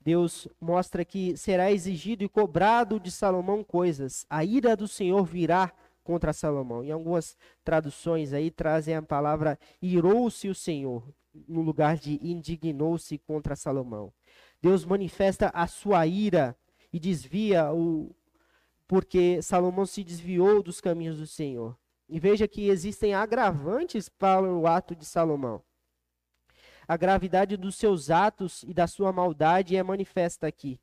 [0.00, 4.24] Deus mostra que será exigido e cobrado de Salomão coisas.
[4.30, 5.72] A ira do Senhor virá
[6.02, 6.82] contra Salomão.
[6.82, 11.04] Em algumas traduções aí trazem a palavra irou-se o Senhor,
[11.46, 14.12] no lugar de indignou-se contra Salomão.
[14.60, 16.56] Deus manifesta a sua ira
[16.92, 18.14] e desvia o
[18.88, 21.78] porque Salomão se desviou dos caminhos do Senhor.
[22.08, 25.62] E veja que existem agravantes para o ato de Salomão.
[26.90, 30.80] A gravidade dos seus atos e da sua maldade é manifesta aqui.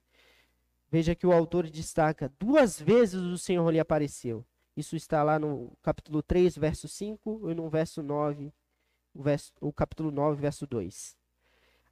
[0.89, 4.45] Veja que o autor destaca: duas vezes o Senhor lhe apareceu.
[4.73, 8.53] Isso está lá no capítulo 3, verso 5 e no verso 9,
[9.13, 11.13] o, verso, o capítulo 9, verso 2.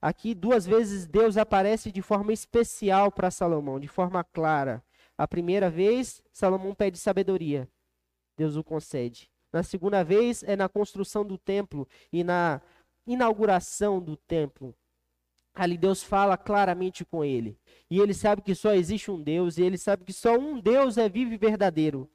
[0.02, 4.82] Aqui, duas vezes, Deus aparece de forma especial para Salomão, de forma clara.
[5.18, 7.68] A primeira vez, Salomão pede sabedoria.
[8.38, 9.30] Deus o concede.
[9.52, 12.62] Na segunda vez, é na construção do templo e na
[13.06, 14.76] inauguração do templo.
[15.54, 17.58] Ali Deus fala claramente com ele.
[17.90, 20.98] E ele sabe que só existe um Deus, e ele sabe que só um Deus
[20.98, 22.10] é vivo e verdadeiro.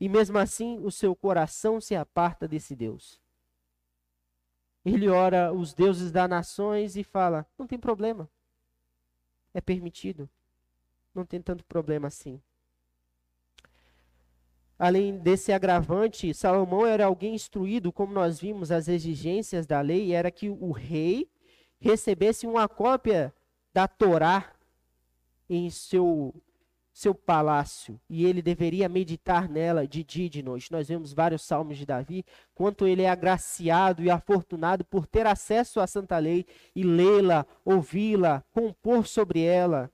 [0.00, 3.20] E mesmo assim, o seu coração se aparta desse Deus.
[4.84, 8.28] Ele ora os deuses das nações e fala: não tem problema.
[9.52, 10.28] É permitido.
[11.14, 12.40] Não tem tanto problema assim.
[14.80, 20.30] Além desse agravante, Salomão era alguém instruído, como nós vimos, as exigências da lei era
[20.30, 21.28] que o rei
[21.78, 23.30] recebesse uma cópia
[23.74, 24.54] da Torá
[25.50, 26.34] em seu
[26.94, 30.72] seu palácio e ele deveria meditar nela de dia e de noite.
[30.72, 32.24] Nós vemos vários salmos de Davi,
[32.54, 38.42] quanto ele é agraciado e afortunado por ter acesso à santa lei e lê-la, ouvi-la,
[38.50, 39.90] compor sobre ela.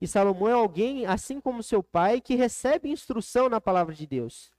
[0.00, 4.52] E Salomão é alguém, assim como seu pai, que recebe instrução na palavra de Deus.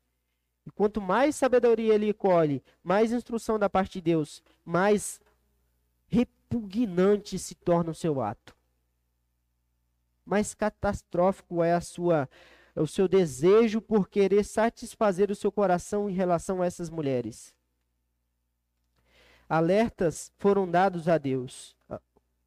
[0.66, 5.20] E quanto mais sabedoria ele colhe, mais instrução da parte de Deus, mais
[6.08, 8.56] repugnante se torna o seu ato.
[10.26, 12.30] Mais catastrófico é a sua
[12.76, 17.54] é o seu desejo por querer satisfazer o seu coração em relação a essas mulheres.
[19.50, 21.76] Alertas foram dados a Deus,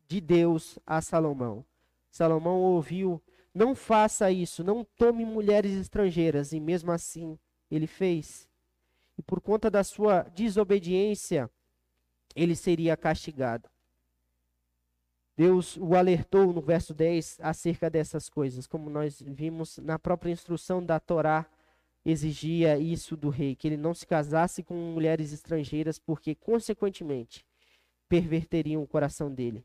[0.07, 1.65] de Deus a Salomão.
[2.13, 3.21] Salomão ouviu:
[3.55, 7.39] não faça isso, não tome mulheres estrangeiras, e mesmo assim
[7.71, 8.49] ele fez.
[9.19, 11.51] E por conta da sua desobediência,
[12.37, 13.69] ele seria castigado.
[15.35, 20.85] Deus o alertou no verso 10 acerca dessas coisas, como nós vimos na própria instrução
[20.85, 21.47] da Torá,
[22.05, 27.47] exigia isso do rei, que ele não se casasse com mulheres estrangeiras, porque, consequentemente,
[28.07, 29.65] perverteriam o coração dele.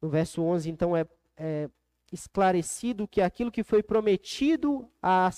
[0.00, 1.04] No verso 11, então, é,
[1.40, 1.70] é
[2.12, 5.30] esclarecido que aquilo que foi prometido a,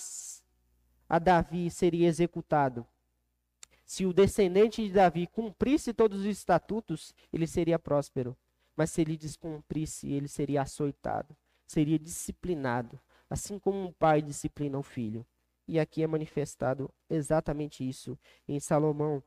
[1.09, 2.85] a Davi seria executado.
[3.85, 8.37] Se o descendente de Davi cumprisse todos os estatutos, ele seria próspero.
[8.75, 11.37] Mas se ele descumprisse, ele seria açoitado,
[11.67, 12.99] seria disciplinado,
[13.29, 15.25] assim como um pai disciplina o filho.
[15.69, 19.23] E aqui é manifestado exatamente isso em Salomão.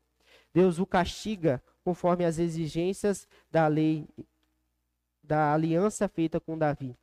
[0.54, 4.08] Deus o castiga conforme as exigências da lei,
[5.26, 6.96] da aliança feita com Davi.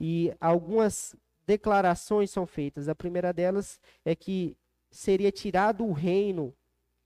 [0.00, 1.14] E algumas
[1.46, 2.88] declarações são feitas.
[2.88, 4.56] A primeira delas é que
[4.90, 6.54] seria tirado o reino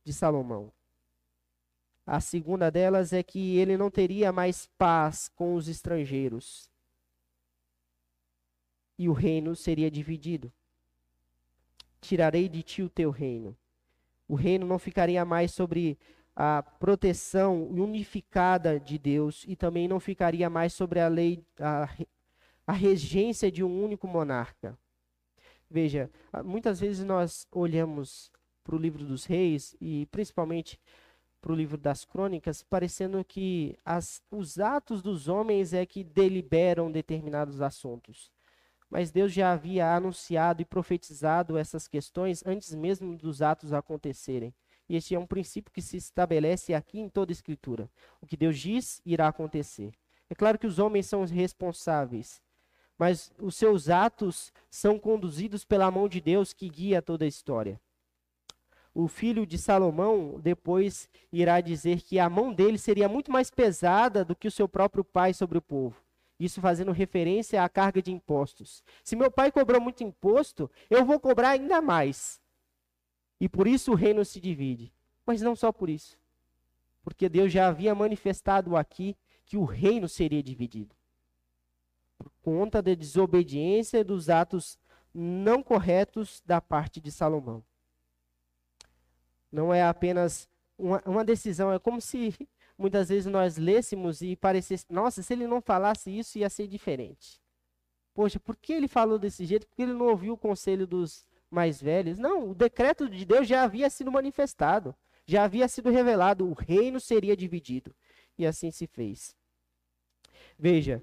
[0.04, 0.72] de Salomão.
[2.06, 6.70] A segunda delas é que ele não teria mais paz com os estrangeiros.
[8.98, 10.52] E o reino seria dividido.
[12.00, 13.56] Tirarei de ti o teu reino.
[14.26, 15.98] O reino não ficaria mais sobre
[16.40, 21.88] a proteção unificada de Deus e também não ficaria mais sobre a lei, a,
[22.64, 24.78] a regência de um único monarca.
[25.68, 26.08] Veja,
[26.44, 28.30] muitas vezes nós olhamos
[28.62, 30.78] para o livro dos reis e principalmente
[31.40, 36.88] para o livro das crônicas, parecendo que as, os atos dos homens é que deliberam
[36.88, 38.30] determinados assuntos.
[38.88, 44.54] Mas Deus já havia anunciado e profetizado essas questões antes mesmo dos atos acontecerem.
[44.88, 47.90] E este é um princípio que se estabelece aqui em toda a Escritura.
[48.20, 49.92] O que Deus diz irá acontecer.
[50.30, 52.42] É claro que os homens são os responsáveis,
[52.98, 57.80] mas os seus atos são conduzidos pela mão de Deus que guia toda a história
[58.98, 64.24] o filho de Salomão depois irá dizer que a mão dele seria muito mais pesada
[64.24, 66.02] do que o seu próprio pai sobre o povo.
[66.38, 68.82] Isso fazendo referência à carga de impostos.
[69.04, 72.40] Se meu pai cobrou muito imposto, eu vou cobrar ainda mais.
[73.40, 74.92] E por isso o reino se divide.
[75.24, 76.18] Mas não só por isso.
[77.02, 80.94] Porque Deus já havia manifestado aqui que o reino seria dividido.
[82.18, 84.78] Por conta da desobediência e dos atos
[85.14, 87.62] não corretos da parte de Salomão.
[89.50, 92.34] Não é apenas uma, uma decisão, é como se
[92.76, 97.40] muitas vezes nós lêssemos e parecesse, nossa, se ele não falasse isso ia ser diferente.
[98.14, 99.66] Poxa, por que ele falou desse jeito?
[99.66, 102.18] Porque ele não ouviu o conselho dos mais velhos?
[102.18, 104.94] Não, o decreto de Deus já havia sido manifestado,
[105.26, 107.94] já havia sido revelado, o reino seria dividido.
[108.36, 109.36] E assim se fez.
[110.58, 111.02] Veja,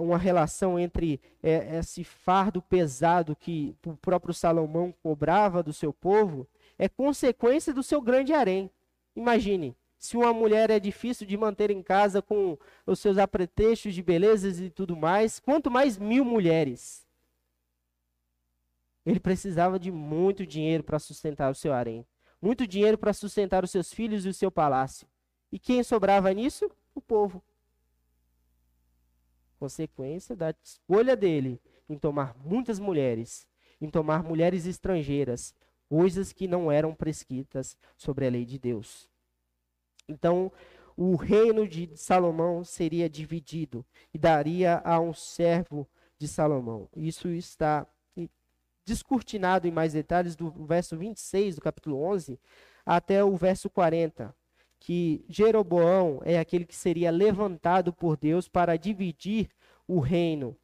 [0.00, 6.48] uma relação entre é, esse fardo pesado que o próprio Salomão cobrava do seu povo
[6.78, 8.70] é consequência do seu grande harém.
[9.14, 14.02] Imagine, se uma mulher é difícil de manter em casa com os seus apretextos de
[14.02, 17.07] belezas e tudo mais, quanto mais mil mulheres.
[19.08, 22.06] Ele precisava de muito dinheiro para sustentar o seu harém,
[22.42, 25.08] muito dinheiro para sustentar os seus filhos e o seu palácio.
[25.50, 26.70] E quem sobrava nisso?
[26.94, 27.42] O povo.
[29.58, 33.48] Consequência da escolha dele em tomar muitas mulheres,
[33.80, 35.54] em tomar mulheres estrangeiras,
[35.88, 39.08] coisas que não eram prescritas sobre a lei de Deus.
[40.06, 40.52] Então,
[40.94, 45.88] o reino de Salomão seria dividido e daria a um servo
[46.18, 46.90] de Salomão.
[46.94, 47.86] Isso está
[48.88, 52.40] descortinado em mais detalhes do verso 26 do capítulo 11
[52.84, 54.34] até o verso 40,
[54.80, 59.50] que Jeroboão é aquele que seria levantado por Deus para dividir
[59.86, 60.56] o reino.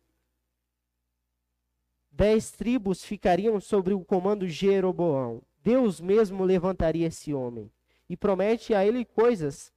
[2.11, 5.43] Dez tribos ficariam sobre o comando Jeroboão.
[5.63, 7.71] Deus mesmo levantaria esse homem
[8.09, 9.73] e promete a ele coisas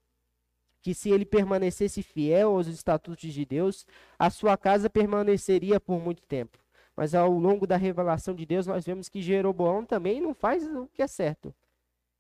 [0.82, 3.86] que se ele permanecesse fiel aos estatutos de Deus,
[4.18, 6.58] a sua casa permaneceria por muito tempo.
[6.98, 10.88] Mas ao longo da revelação de Deus, nós vemos que Jeroboão também não faz o
[10.88, 11.54] que é certo.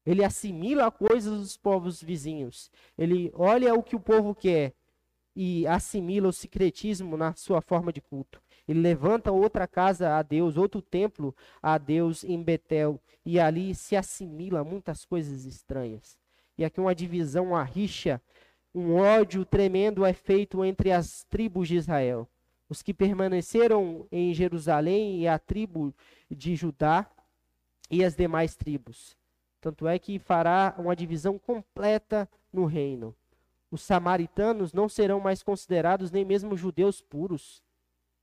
[0.05, 2.71] Ele assimila coisas dos povos vizinhos.
[2.97, 4.73] Ele olha o que o povo quer
[5.35, 8.41] e assimila o secretismo na sua forma de culto.
[8.67, 13.95] Ele levanta outra casa a Deus, outro templo a Deus em Betel, e ali se
[13.95, 16.17] assimila muitas coisas estranhas.
[16.57, 18.21] E aqui uma divisão, uma rixa
[18.77, 22.27] um ódio tremendo é feito entre as tribos de Israel.
[22.69, 25.93] Os que permaneceram em Jerusalém e a tribo
[26.29, 27.09] de Judá
[27.89, 29.17] e as demais tribos.
[29.61, 33.15] Tanto é que fará uma divisão completa no reino.
[33.71, 37.61] Os samaritanos não serão mais considerados nem mesmo judeus puros,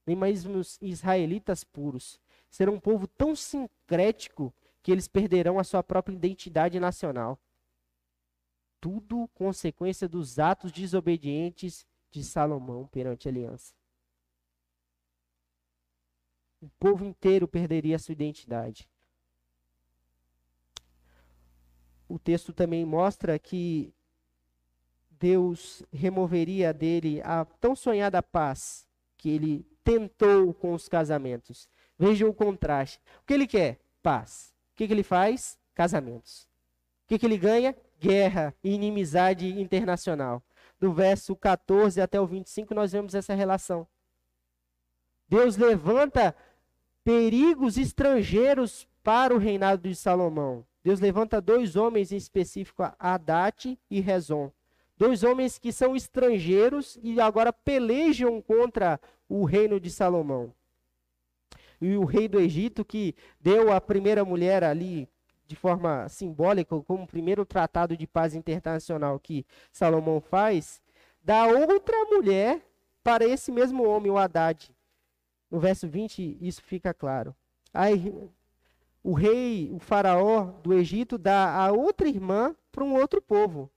[0.05, 2.19] nem mesmo israelitas puros.
[2.49, 7.39] Serão um povo tão sincrético que eles perderão a sua própria identidade nacional
[8.85, 13.73] tudo consequência dos atos desobedientes de Salomão perante a aliança.
[16.65, 18.89] O povo inteiro perderia sua identidade.
[22.07, 23.93] O texto também mostra que
[25.11, 28.87] Deus removeria dele a tão sonhada paz
[29.17, 31.69] que ele tentou com os casamentos.
[31.97, 32.99] Vejam o contraste.
[33.21, 33.79] O que ele quer?
[34.01, 34.53] Paz.
[34.73, 35.57] O que, que ele faz?
[35.73, 36.43] Casamentos.
[37.03, 37.75] O que, que ele ganha?
[37.99, 40.43] guerra e inimizade internacional.
[40.79, 43.87] Do verso 14 até o 25, nós vemos essa relação.
[45.27, 46.35] Deus levanta
[47.05, 50.65] perigos estrangeiros para o reinado de Salomão.
[50.83, 54.51] Deus levanta dois homens em específico, Haddad e Rezon.
[54.97, 58.99] Dois homens que são estrangeiros e agora pelejam contra
[59.29, 60.51] o reino de Salomão.
[61.79, 65.07] E o rei do Egito, que deu a primeira mulher ali
[65.47, 70.81] de forma simbólica, como o primeiro tratado de paz internacional que Salomão faz,
[71.23, 72.65] dá outra mulher
[73.03, 74.74] para esse mesmo homem, o Haddad.
[75.49, 77.35] No verso 20, isso fica claro.
[77.73, 78.13] Aí,
[79.03, 83.69] o rei, o faraó do Egito, dá a outra irmã para um outro povo.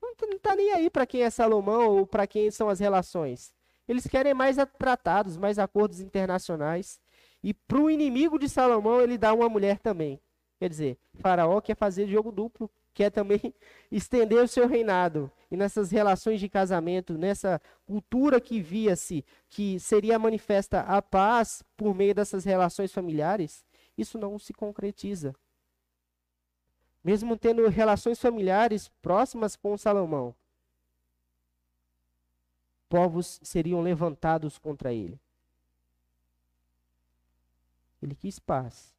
[0.00, 3.52] Não está nem aí para quem é Salomão ou para quem são as relações.
[3.88, 7.00] Eles querem mais tratados, mais acordos internacionais.
[7.42, 10.20] E para o inimigo de Salomão, ele dá uma mulher também.
[10.58, 13.54] Quer dizer, Faraó quer fazer jogo duplo, quer também
[13.90, 15.30] estender o seu reinado.
[15.50, 21.94] E nessas relações de casamento, nessa cultura que via-se que seria manifesta a paz por
[21.94, 23.64] meio dessas relações familiares,
[23.96, 25.34] isso não se concretiza.
[27.04, 30.34] Mesmo tendo relações familiares próximas com Salomão,
[32.88, 35.20] povos seriam levantados contra ele.
[38.00, 38.92] Ele quis paz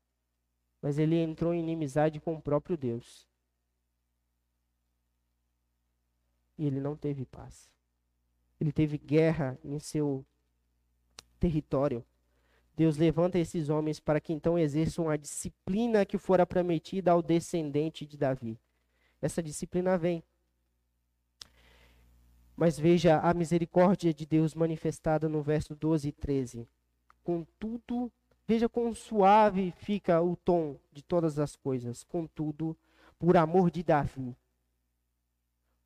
[0.83, 3.25] mas ele entrou em inimizade com o próprio Deus.
[6.57, 7.69] E ele não teve paz.
[8.59, 10.25] Ele teve guerra em seu
[11.39, 12.05] território.
[12.75, 18.05] Deus levanta esses homens para que então exerçam a disciplina que fora prometida ao descendente
[18.05, 18.59] de Davi.
[19.21, 20.23] Essa disciplina vem.
[22.55, 26.67] Mas veja a misericórdia de Deus manifestada no verso 12 e 13.
[27.23, 28.11] Contudo,
[28.45, 32.03] Veja quão suave fica o tom de todas as coisas.
[32.03, 32.77] Contudo,
[33.17, 34.35] por amor de Davi,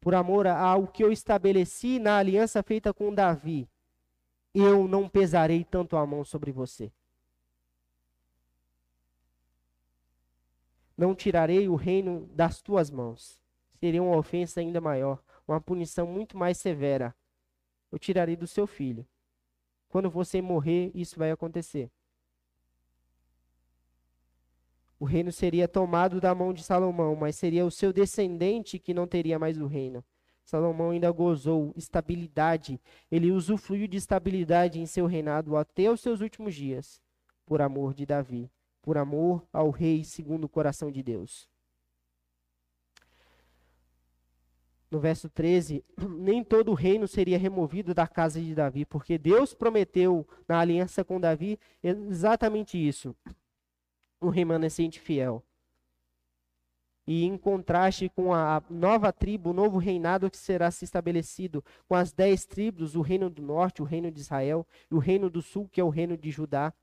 [0.07, 3.69] por amor ao que eu estabeleci na aliança feita com Davi,
[4.53, 6.89] eu não pesarei tanto a mão sobre você.
[10.97, 13.37] Não tirarei o reino das tuas mãos.
[13.81, 17.13] Seria uma ofensa ainda maior, uma punição muito mais severa.
[17.91, 19.05] Eu tirarei do seu filho.
[19.89, 21.91] Quando você morrer, isso vai acontecer.
[24.99, 29.05] O reino seria tomado da mão de Salomão, mas seria o seu descendente que não
[29.05, 30.03] teria mais o reino.
[30.43, 32.79] Salomão ainda gozou estabilidade,
[33.11, 37.01] ele usufruiu de estabilidade em seu reinado até os seus últimos dias,
[37.45, 38.49] por amor de Davi,
[38.81, 41.49] por amor ao rei segundo o coração de Deus.
[44.89, 45.83] No verso 13,
[46.17, 51.03] nem todo o reino seria removido da casa de Davi, porque Deus prometeu na aliança
[51.03, 53.13] com Davi exatamente isso
[54.21, 55.43] um remanescente fiel.
[57.07, 61.95] e em contraste com a nova tribo, o novo reinado que será se estabelecido, com
[61.95, 65.41] as dez tribos, o reino do norte, o reino de Israel, e o reino do
[65.41, 66.73] sul, que é o reino de Judá.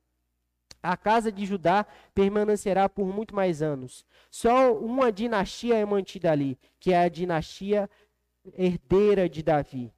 [0.83, 4.05] A casa de Judá permanecerá por muito mais anos.
[4.31, 7.89] Só uma dinastia é mantida ali, que é a dinastia
[8.55, 9.93] herdeira de Davi.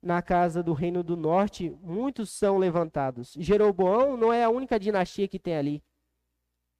[0.00, 3.34] Na casa do reino do norte, muitos são levantados.
[3.38, 5.82] Jeroboão não é a única dinastia que tem ali.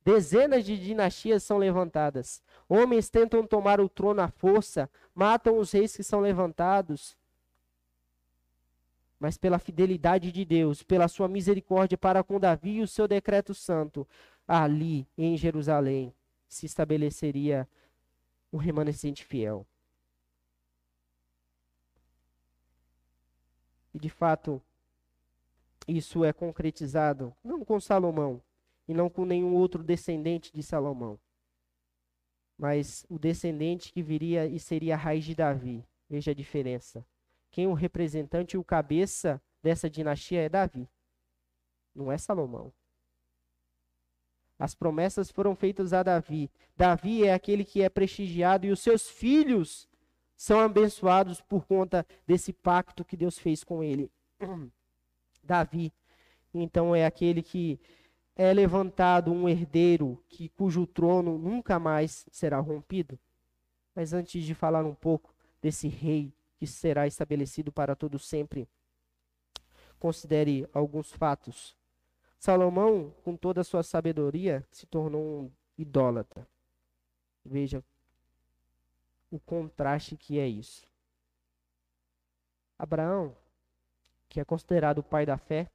[0.04, 2.42] Dezenas de dinastias são levantadas.
[2.68, 7.16] Homens tentam tomar o trono à força, matam os reis que são levantados.
[9.18, 13.52] Mas pela fidelidade de Deus, pela sua misericórdia para com Davi e o seu decreto
[13.52, 14.06] santo,
[14.46, 16.14] ali em Jerusalém
[16.48, 17.68] se estabeleceria
[18.52, 19.66] um remanescente fiel.
[23.99, 24.62] E de fato,
[25.88, 28.40] isso é concretizado não com Salomão
[28.86, 31.18] e não com nenhum outro descendente de Salomão,
[32.57, 35.84] mas o descendente que viria e seria a raiz de Davi.
[36.09, 37.05] Veja a diferença.
[37.51, 40.88] Quem o representante e o cabeça dessa dinastia é Davi,
[41.92, 42.72] não é Salomão.
[44.57, 46.49] As promessas foram feitas a Davi.
[46.76, 49.88] Davi é aquele que é prestigiado e os seus filhos
[50.39, 54.09] são abençoados por conta desse pacto que Deus fez com ele.
[55.43, 55.93] Davi,
[56.55, 57.78] então, é aquele que
[58.36, 63.18] é levantado um herdeiro que cujo trono nunca mais será rompido.
[63.97, 68.68] Mas antes de falar um pouco desse rei que será estabelecido para todo sempre.
[69.99, 71.76] Considere alguns fatos.
[72.39, 76.47] Salomão, com toda a sua sabedoria, se tornou um idólatra.
[77.45, 77.82] Veja
[79.31, 80.87] o contraste que é isso.
[82.79, 83.37] Abraão,
[84.29, 85.70] que é considerado o pai da fé,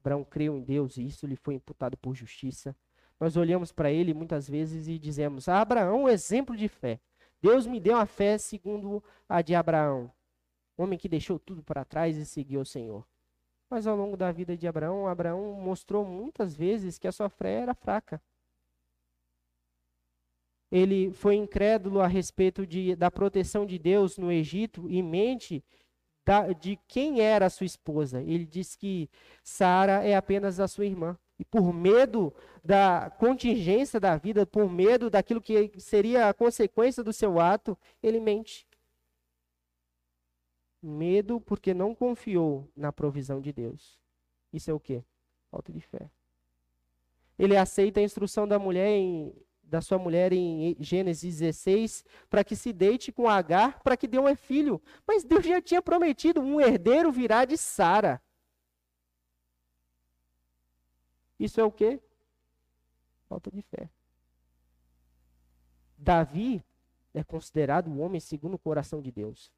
[0.00, 2.76] Abraão creu em Deus e isso lhe foi imputado por justiça.
[3.18, 7.00] Nós olhamos para ele muitas vezes e dizemos: ah, Abraão, exemplo de fé.
[7.40, 10.12] Deus me deu a fé segundo a de Abraão,
[10.76, 13.06] homem que deixou tudo para trás e seguiu o Senhor.
[13.70, 17.60] Mas ao longo da vida de Abraão, Abraão mostrou muitas vezes que a sua fé
[17.60, 18.20] era fraca.
[20.70, 25.64] Ele foi incrédulo a respeito de, da proteção de Deus no Egito e mente
[26.24, 28.22] da, de quem era a sua esposa.
[28.22, 29.08] Ele diz que
[29.42, 31.18] Sara é apenas a sua irmã.
[31.38, 37.12] E por medo da contingência da vida, por medo daquilo que seria a consequência do
[37.12, 38.66] seu ato, ele mente.
[40.82, 43.98] Medo porque não confiou na provisão de Deus.
[44.52, 45.02] Isso é o quê?
[45.50, 46.10] Falta de fé.
[47.38, 49.32] Ele aceita a instrução da mulher em,
[49.68, 54.18] da sua mulher em Gênesis 16 para que se deite com Agar para que dê
[54.18, 54.80] um filho.
[55.06, 58.20] Mas Deus já tinha prometido um herdeiro virá de Sara.
[61.38, 62.00] Isso é o quê?
[63.28, 63.88] Falta de fé.
[65.96, 66.64] Davi
[67.12, 69.52] é considerado o homem segundo o coração de Deus.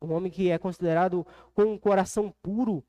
[0.00, 2.84] Um homem que é considerado com um coração puro.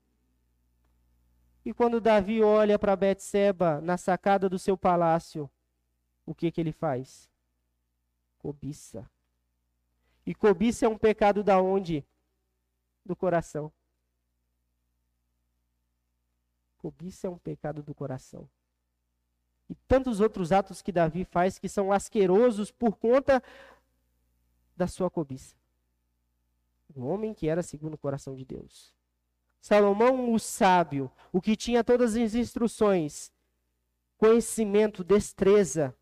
[1.64, 5.50] E quando Davi olha para Betseba na sacada do seu palácio,
[6.26, 7.28] o que que ele faz?
[8.38, 9.08] Cobiça.
[10.26, 12.04] E cobiça é um pecado da onde?
[13.04, 13.72] Do coração.
[16.78, 18.48] Cobiça é um pecado do coração.
[19.68, 23.42] E tantos outros atos que Davi faz que são asquerosos por conta
[24.76, 25.56] da sua cobiça.
[26.94, 28.94] Um homem que era segundo o coração de Deus.
[29.60, 33.32] Salomão, o sábio, o que tinha todas as instruções,
[34.18, 35.96] conhecimento, destreza.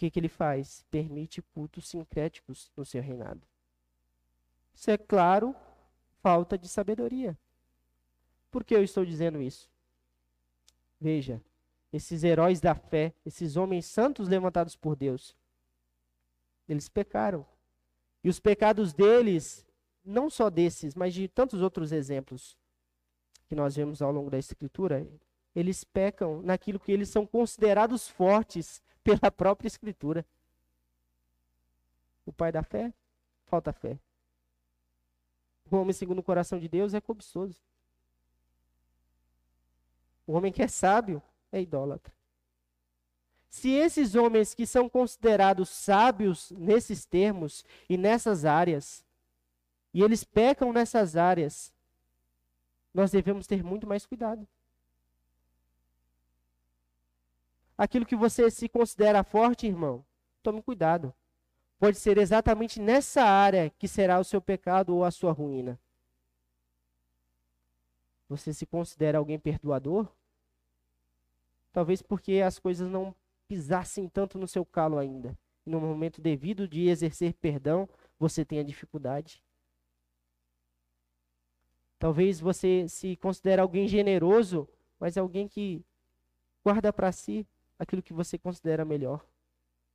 [0.00, 0.82] Que, que ele faz?
[0.90, 3.42] Permite cultos sincréticos no seu reinado.
[4.74, 5.54] Isso é claro,
[6.22, 7.38] falta de sabedoria.
[8.50, 9.70] Por que eu estou dizendo isso?
[10.98, 11.38] Veja,
[11.92, 15.36] esses heróis da fé, esses homens santos levantados por Deus,
[16.66, 17.46] eles pecaram.
[18.24, 19.66] E os pecados deles,
[20.02, 22.56] não só desses, mas de tantos outros exemplos
[23.46, 25.06] que nós vemos ao longo da Escritura,
[25.54, 28.82] eles pecam naquilo que eles são considerados fortes
[29.18, 30.24] pela própria Escritura.
[32.24, 32.92] O pai da fé,
[33.46, 33.98] falta fé.
[35.70, 37.60] O homem segundo o coração de Deus é cobiçoso.
[40.26, 42.12] O homem que é sábio é idólatra.
[43.48, 49.04] Se esses homens que são considerados sábios nesses termos e nessas áreas,
[49.92, 51.72] e eles pecam nessas áreas,
[52.94, 54.46] nós devemos ter muito mais cuidado.
[57.80, 60.04] Aquilo que você se considera forte, irmão,
[60.42, 61.14] tome cuidado.
[61.78, 65.80] Pode ser exatamente nessa área que será o seu pecado ou a sua ruína.
[68.28, 70.06] Você se considera alguém perdoador?
[71.72, 73.14] Talvez porque as coisas não
[73.48, 75.34] pisassem tanto no seu calo ainda.
[75.64, 79.42] E no momento devido de exercer perdão, você tenha dificuldade.
[81.98, 84.68] Talvez você se considere alguém generoso,
[84.98, 85.82] mas alguém que
[86.62, 87.48] guarda para si
[87.80, 89.24] aquilo que você considera melhor.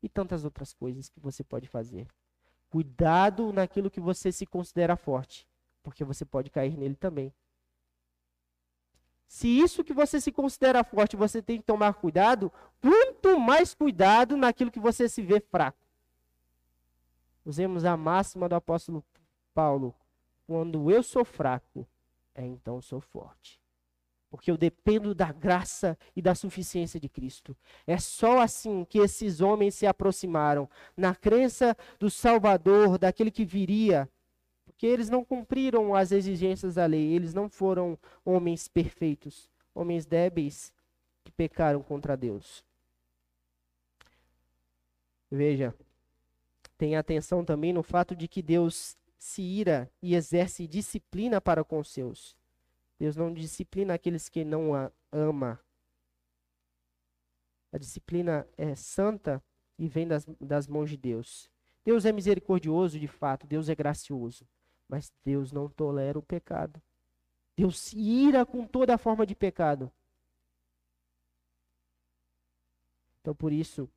[0.02, 2.08] E tantas outras coisas que você pode fazer.
[2.70, 5.48] Cuidado naquilo que você se considera forte,
[5.82, 7.34] porque você pode cair nele também.
[9.28, 14.36] Se isso que você se considera forte, você tem que tomar cuidado, quanto mais cuidado
[14.36, 15.80] naquilo que você se vê fraco.
[17.44, 19.04] Usemos a máxima do apóstolo
[19.54, 19.96] Paulo:
[20.46, 21.88] quando eu sou fraco,
[22.34, 23.60] é então sou forte.
[24.36, 27.56] Porque eu dependo da graça e da suficiência de Cristo.
[27.88, 34.10] É só assim que esses homens se aproximaram, na crença do Salvador, daquele que viria.
[34.66, 40.74] Porque eles não cumpriram as exigências da lei, eles não foram homens perfeitos, homens débeis
[41.24, 42.62] que pecaram contra Deus.
[45.32, 45.74] Veja,
[46.78, 51.82] tenha atenção também no fato de que Deus se ira e exerce disciplina para com
[51.86, 52.36] seus.
[52.98, 55.60] Deus não disciplina aqueles que não a ama.
[57.72, 59.44] A disciplina é santa
[59.78, 61.50] e vem das, das mãos de Deus.
[61.84, 64.48] Deus é misericordioso de fato, Deus é gracioso,
[64.88, 66.82] mas Deus não tolera o pecado.
[67.56, 69.92] Deus se ira com toda forma de pecado.
[73.22, 73.90] Então, por isso,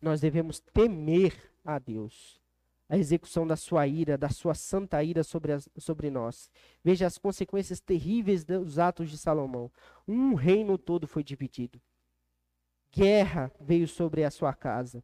[0.00, 2.43] nós devemos temer a Deus
[2.88, 6.50] a execução da sua ira, da sua santa ira sobre, as, sobre nós.
[6.82, 9.70] Veja as consequências terríveis dos atos de Salomão.
[10.06, 11.80] Um reino todo foi dividido.
[12.92, 15.02] Guerra veio sobre a sua casa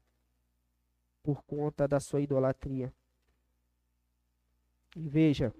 [1.22, 2.92] por conta da sua idolatria.
[4.96, 5.52] E veja,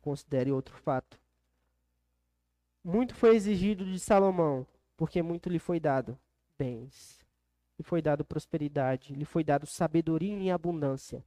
[0.00, 1.18] considere outro fato.
[2.84, 4.66] Muito foi exigido de Salomão,
[4.96, 6.18] porque muito lhe foi dado
[6.58, 7.21] bens
[7.82, 11.24] lhe foi dado prosperidade, lhe foi dado sabedoria em abundância.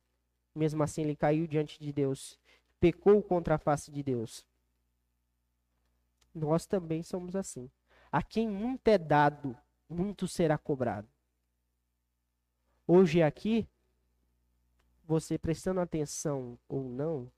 [0.56, 2.40] Mesmo assim, ele caiu diante de Deus,
[2.80, 4.48] pecou contra a face de Deus.
[6.34, 7.70] Nós também somos assim.
[8.10, 9.56] A quem muito é dado,
[9.90, 11.10] muito será cobrado.
[12.88, 13.68] Hoje aqui,
[15.04, 17.30] você prestando atenção ou não,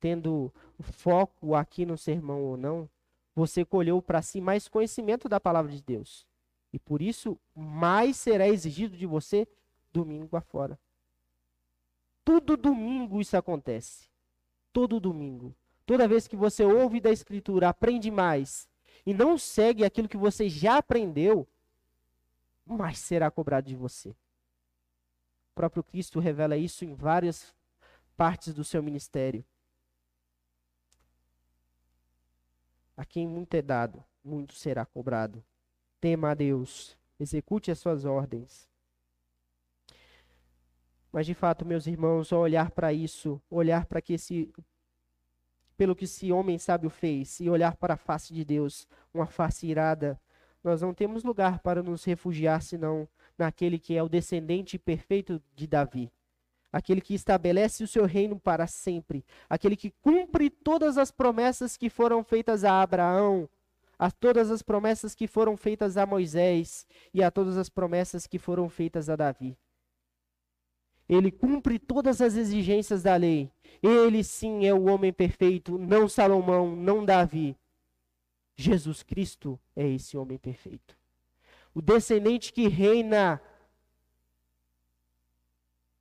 [0.00, 0.50] tendo
[0.80, 2.88] foco aqui no sermão ou não,
[3.34, 6.26] você colheu para si mais conhecimento da palavra de Deus.
[6.76, 9.48] E por isso, mais será exigido de você
[9.90, 10.78] domingo afora.
[12.22, 14.10] Todo domingo isso acontece.
[14.74, 15.56] Todo domingo.
[15.86, 18.68] Toda vez que você ouve da Escritura, aprende mais
[19.06, 21.48] e não segue aquilo que você já aprendeu,
[22.66, 24.10] mais será cobrado de você.
[24.10, 27.54] O próprio Cristo revela isso em várias
[28.18, 29.42] partes do seu ministério.
[32.94, 35.42] A quem muito é dado, muito será cobrado
[36.00, 38.68] tema a Deus, execute as suas ordens.
[41.12, 44.52] Mas de fato, meus irmãos, ao olhar para isso, olhar para que esse
[45.76, 49.66] pelo que esse homem sábio fez e olhar para a face de Deus, uma face
[49.66, 50.18] irada,
[50.64, 53.06] nós não temos lugar para nos refugiar senão
[53.38, 56.10] naquele que é o descendente perfeito de Davi,
[56.72, 61.90] aquele que estabelece o seu reino para sempre, aquele que cumpre todas as promessas que
[61.90, 63.48] foram feitas a Abraão,
[63.98, 68.38] a todas as promessas que foram feitas a Moisés e a todas as promessas que
[68.38, 69.56] foram feitas a Davi.
[71.08, 73.50] Ele cumpre todas as exigências da lei.
[73.82, 77.56] Ele sim é o homem perfeito, não Salomão, não Davi.
[78.56, 80.96] Jesus Cristo é esse homem perfeito.
[81.72, 83.40] O descendente que reina,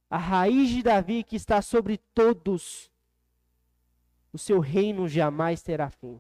[0.10, 2.92] a raiz de Davi que está sobre todos.
[4.34, 6.20] O seu reino jamais terá fim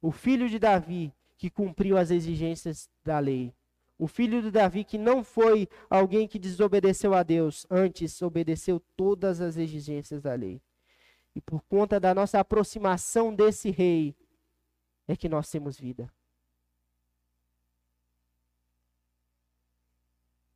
[0.00, 3.54] o filho de Davi que cumpriu as exigências da lei.
[3.98, 9.40] O filho de Davi que não foi alguém que desobedeceu a Deus, antes obedeceu todas
[9.40, 10.60] as exigências da lei.
[11.34, 14.16] E por conta da nossa aproximação desse rei,
[15.06, 16.12] é que nós temos vida.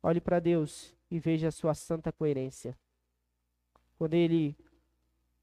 [0.01, 2.77] Olhe para Deus e veja a sua santa coerência.
[3.97, 4.55] Quando ele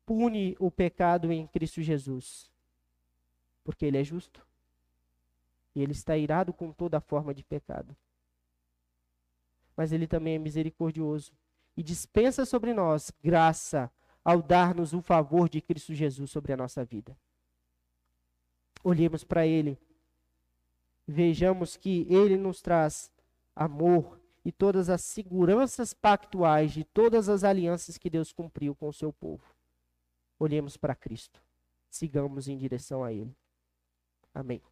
[0.05, 2.52] pune o pecado em Cristo Jesus
[3.65, 4.47] porque ele é justo.
[5.75, 7.97] E ele está irado com toda forma de pecado.
[9.77, 11.33] Mas ele também é misericordioso
[11.77, 13.91] e dispensa sobre nós graça
[14.25, 17.17] ao dar-nos o favor de Cristo Jesus sobre a nossa vida.
[18.85, 19.79] Olhemos para ele,
[21.07, 23.11] vejamos que ele nos traz
[23.55, 28.93] amor e todas as seguranças pactuais de todas as alianças que Deus cumpriu com o
[28.93, 29.45] seu povo.
[30.39, 31.41] Olhemos para Cristo,
[31.89, 33.35] sigamos em direção a ele.
[34.35, 34.72] Amém.